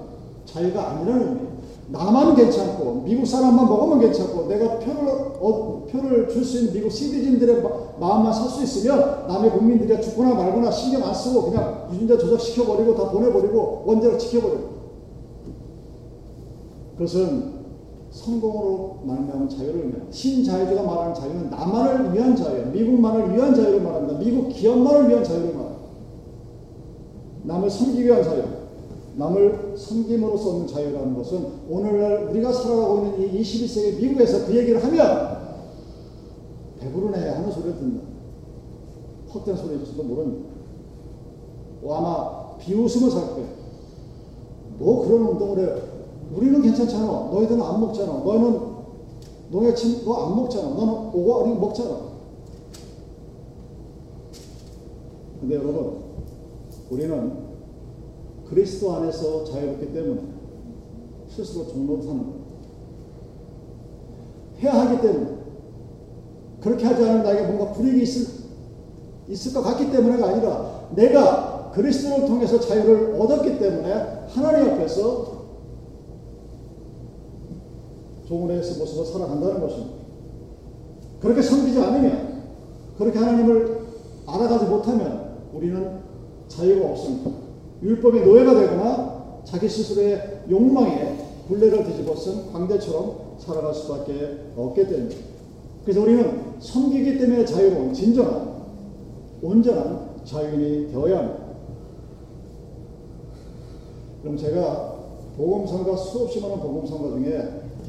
자유가 0.44 0.90
아니라는 0.90 1.22
의미예요. 1.22 1.54
나만 1.90 2.36
괜찮고 2.36 3.04
미국 3.06 3.28
사람만 3.28 3.68
먹으면 3.68 4.00
괜찮고 4.00 4.48
내가 4.48 4.80
표를 4.80 5.08
어, 5.40 5.86
표를 5.88 6.28
줄 6.30 6.44
수 6.44 6.58
있는 6.60 6.74
미국 6.74 6.90
시티즌들의 6.90 7.62
마음만 8.00 8.34
살 8.34 8.50
수 8.50 8.64
있으면 8.64 9.28
남의 9.28 9.52
국민들이 9.52 10.02
죽거나 10.02 10.34
말거나 10.34 10.72
신경 10.72 11.04
안 11.04 11.14
쓰고 11.14 11.52
그냥 11.52 11.88
유전자 11.92 12.18
조작 12.18 12.42
시켜버리고 12.42 12.96
다 12.96 13.12
보내버리고 13.12 13.84
원자로 13.86 14.18
지켜버리고 14.18 14.74
그것은 16.98 17.54
성공으로 18.10 19.00
말하면 19.04 19.50
자유를 19.50 19.76
의미합니다. 19.76 20.12
신자유주가 20.12 20.84
말하는 20.84 21.14
자유는 21.14 21.50
나만을 21.50 22.14
위한 22.14 22.36
자유예요. 22.36 22.68
미국만을 22.68 23.36
위한 23.36 23.54
자유를 23.54 23.82
말합니다. 23.82 24.20
미국 24.20 24.50
기업만을 24.50 25.10
위한 25.10 25.24
자유를 25.24 25.48
말합니다. 25.54 25.73
남을 27.44 27.70
섬기기 27.70 28.06
위한 28.06 28.24
자유. 28.24 28.44
남을 29.16 29.76
섬김으로써 29.78 30.50
얻는 30.50 30.68
자유라는 30.68 31.16
것은 31.16 31.46
오늘날 31.70 32.30
우리가 32.30 32.52
살아가고 32.52 33.06
있는 33.06 33.34
이 33.34 33.42
21세기 33.42 34.02
미국에서 34.02 34.46
그 34.46 34.56
얘기를 34.56 34.84
하면 34.84 35.44
배부르네 36.80 37.30
하는 37.30 37.52
소리를 37.52 37.76
듣는 37.76 38.02
헛된 39.34 39.56
소리일지도 39.56 40.04
모릅니다. 40.04 40.50
아마 41.88 42.58
비웃음을 42.58 43.12
살 43.12 43.28
거예요. 43.30 43.48
뭐 44.80 45.06
그런 45.06 45.28
운동을 45.28 45.60
해. 45.60 45.82
우리는 46.36 46.62
괜찮잖아. 46.62 47.06
너희들은 47.06 47.62
안 47.62 47.82
먹잖아. 47.82 48.14
너는 48.14 48.74
너네 49.52 49.76
친, 49.76 50.04
너안 50.04 50.36
먹잖아. 50.36 50.70
너는 50.70 50.94
오고 51.14 51.56
먹잖아. 51.56 52.14
근데 55.40 55.56
여러분, 55.56 55.98
우리는 56.94 57.34
그리스도 58.48 58.94
안에서 58.94 59.46
자유롭기 59.46 59.94
때문에 59.94 60.22
스스로 61.28 61.68
종로 61.68 62.00
사는 62.02 62.20
거예요. 62.20 62.44
해야 64.60 64.74
하기 64.74 65.02
때문에. 65.02 65.44
그렇게 66.62 66.86
하지 66.86 67.04
않으면 67.04 67.24
나에게 67.24 67.48
뭔가 67.48 67.74
불이익이 67.74 68.04
있을, 68.04 68.44
있을 69.28 69.54
것 69.54 69.62
같기 69.64 69.92
때문에가 69.92 70.30
아니라 70.30 70.90
내가 70.96 71.72
그리스도를 71.74 72.28
통해서 72.28 72.60
자유를 72.60 73.20
얻었기 73.20 73.58
때문에 73.58 73.94
하나님 74.30 74.74
앞에서 74.74 75.44
종의 78.28 78.58
모습을 78.58 79.06
살아간다는 79.06 79.60
것입니다. 79.60 79.94
그렇게 81.20 81.42
섬기지 81.42 81.80
않으면, 81.80 82.44
그렇게 82.98 83.18
하나님을 83.18 83.82
알아가지 84.28 84.66
못하면 84.66 85.40
우리는 85.54 86.04
자유가 86.56 86.92
없습니다. 86.92 87.32
율법의 87.82 88.26
노예가 88.26 88.54
되거나 88.54 89.42
자기 89.44 89.68
스스로의 89.68 90.44
욕망에 90.50 91.18
굴레를 91.48 91.84
뒤집어 91.86 92.16
쓴 92.16 92.52
광대처럼 92.52 93.38
살아갈 93.38 93.74
수밖에 93.74 94.52
없게 94.56 94.88
됩니다. 94.88 95.22
그래서 95.84 96.02
우리는 96.02 96.54
섬기기 96.60 97.18
때문에 97.18 97.44
자유로운 97.44 97.94
진정한 97.94 98.54
온전한 99.42 100.12
자유인이 100.24 100.92
되어야 100.92 101.18
합니다. 101.18 101.44
그럼 104.22 104.38
제가 104.38 104.96
복음성가 105.36 105.98
수없이 105.98 106.40
많은 106.40 106.60
복음성가 106.60 107.18
중에 107.18 107.38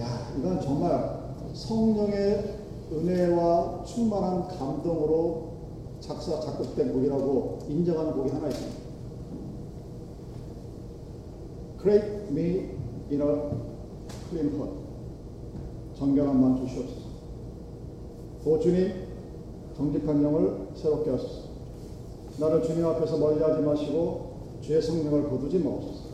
야 0.01 0.33
이건 0.37 0.61
정말 0.61 1.21
성령의 1.53 2.55
은혜와 2.93 3.85
충만한 3.85 4.49
감동으로 4.49 5.54
작사 6.07 6.39
작곡된 6.39 6.93
곡이라고 6.93 7.61
인정하는 7.67 8.13
곡이 8.13 8.31
하나 8.31 8.49
있습니다. 8.49 8.85
create 11.81 12.29
me 12.31 12.77
in 13.11 13.23
a 13.23 13.51
clean 14.29 14.55
heart. 14.55 14.75
정결한 15.95 16.39
마음 16.39 16.57
주시옵소서. 16.57 17.09
오 18.45 18.59
주님, 18.59 18.93
정직한 19.75 20.23
영을 20.23 20.69
새롭게 20.75 21.11
하소서. 21.11 21.49
나를 22.39 22.63
주님 22.63 22.85
앞에서 22.85 23.17
멀리하지 23.17 23.63
마시고 23.63 24.59
주의 24.61 24.83
성령을 24.83 25.31
거두지 25.31 25.59
마옵소서. 25.61 26.05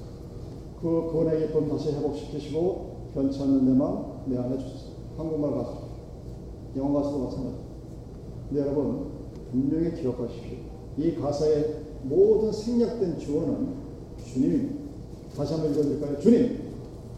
그 0.80 1.08
구원의 1.10 1.48
기쁨 1.48 1.68
다시 1.68 1.92
회복시키시고 1.92 3.10
않는 3.42 3.64
내 3.64 3.72
마음 3.76 4.22
내 4.26 4.38
안에 4.38 4.56
주소서. 4.56 4.90
한국말 5.16 5.50
가수, 5.52 5.72
영어 6.76 7.00
가수도 7.00 7.24
마찬가지. 7.24 7.56
근데 8.48 8.60
여러분 8.60 9.19
분명히 9.50 10.00
기억하십시오. 10.00 10.58
이 10.98 11.14
가사의 11.16 11.64
모든 12.02 12.52
생략된 12.52 13.18
주어는 13.18 13.68
주님입니다. 14.32 14.74
다시 15.36 15.52
한번 15.52 15.72
읽어드릴까요? 15.72 16.20
주님, 16.20 16.58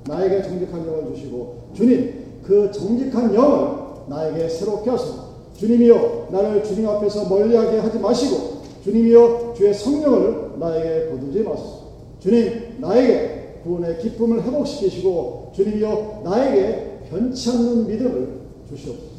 나에게 0.07 0.43
정직한 0.43 0.87
영을 0.87 1.15
주시고 1.15 1.69
주님, 1.75 2.15
그 2.43 2.71
정직한 2.73 3.35
영을 3.35 3.83
나에게 4.09 4.49
새롭게 4.49 4.91
하소서. 4.91 5.33
주님이여, 5.57 6.29
나를 6.33 6.65
주님 6.65 6.89
앞에서 6.89 7.29
멀리하게 7.29 7.79
하지 7.79 7.99
마시고 7.99 8.63
주님이여, 8.83 9.55
주의 9.57 9.73
성령을 9.73 10.59
나에게 10.59 11.11
거두지 11.11 11.41
마소서. 11.43 11.83
주님, 12.19 12.79
나에게 12.81 13.61
구원의 13.63 13.99
기쁨을 13.99 14.43
회복시키시고 14.43 15.53
주님이여, 15.55 16.23
나에게 16.25 17.03
변치 17.09 17.51
않는 17.51 17.87
믿음을 17.87 18.41
주시옵소서. 18.69 19.12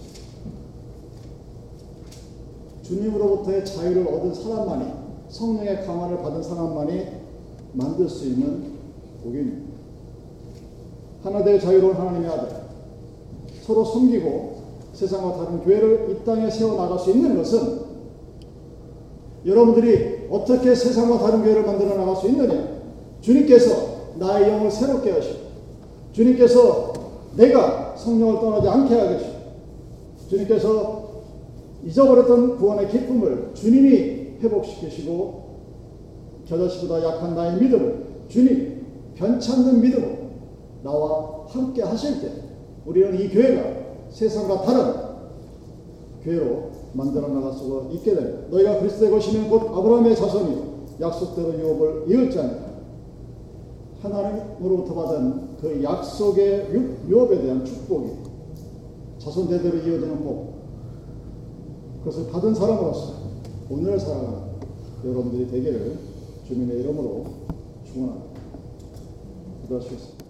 주님으로부터의 2.84 3.66
자유를 3.66 4.08
얻은 4.08 4.34
사람만이 4.34 4.86
성령의 5.30 5.86
강화를 5.86 6.18
받은 6.22 6.44
사람만이 6.44 7.08
만들 7.74 8.08
수 8.08 8.28
있는 8.28 8.74
복입니다. 9.24 9.74
하나되어 11.24 11.60
자유로운 11.60 11.96
하나님의 11.96 12.30
아들 12.30 12.50
서로 13.66 13.86
섬기고 13.86 14.62
세상과 14.94 15.38
다른 15.38 15.64
교회를 15.64 16.10
이 16.12 16.26
땅에 16.26 16.50
세워 16.50 16.76
나갈 16.76 17.00
수 17.00 17.12
있는 17.12 17.36
것은 17.38 17.82
여러분들이 19.46 20.28
어떻게 20.30 20.76
세상과 20.76 21.20
다른 21.20 21.42
교회를 21.44 21.64
만들어 21.64 21.96
나갈 21.96 22.16
수 22.16 22.28
있느냐? 22.28 22.82
주님께서 23.22 23.94
나의 24.16 24.50
영을 24.50 24.70
새롭게 24.70 25.12
하시고 25.12 25.40
주님께서 26.12 26.94
내가 27.36 27.96
성령을 27.96 28.40
떠나지 28.40 28.68
않게 28.68 28.96
하시고 28.96 29.32
주님께서 30.30 30.93
잊어버렸던 31.86 32.58
구원의 32.58 32.90
기쁨을 32.90 33.52
주님이 33.54 34.40
회복시키시고 34.42 35.44
겨자씨보다 36.46 37.04
약한 37.04 37.36
나의 37.36 37.62
믿음을 37.62 38.06
주님 38.28 38.86
변찮는 39.16 39.82
믿음으로 39.82 40.12
나와 40.84 41.46
함께 41.48 41.82
하실 41.82 42.22
때 42.22 42.32
우리는 42.86 43.20
이 43.20 43.30
교회가 43.30 43.64
세상과 44.10 44.62
다른 44.62 44.94
교회로 46.24 46.72
만들어 46.94 47.28
나갈 47.28 47.54
수가 47.54 47.90
있게 47.92 48.14
됩니다. 48.14 48.40
너희가 48.50 48.80
그리스도의 48.80 49.12
것이면 49.12 49.50
곧 49.50 49.76
아브라함의 49.76 50.16
자손이요 50.16 50.74
약속대로 51.02 51.60
유업을 51.60 52.06
이을 52.08 52.30
자니라. 52.30 52.74
하나님으로부터 54.02 54.94
받은 54.94 55.58
그 55.62 55.82
약속의 55.82 56.68
유업에 57.08 57.42
대한 57.42 57.64
축복이 57.64 58.12
자손 59.18 59.48
대대로 59.48 59.78
이어지는 59.78 60.24
복 60.24 60.53
그것을 62.04 62.30
받은 62.32 62.54
사람으로서 62.54 63.14
오늘을 63.70 63.98
살아가는 63.98 64.54
여러분들이 65.06 65.50
되기를 65.50 65.98
주님의 66.46 66.82
이름으로 66.82 67.26
축원합니다. 67.86 68.42
기도하시겠습니다. 69.62 70.23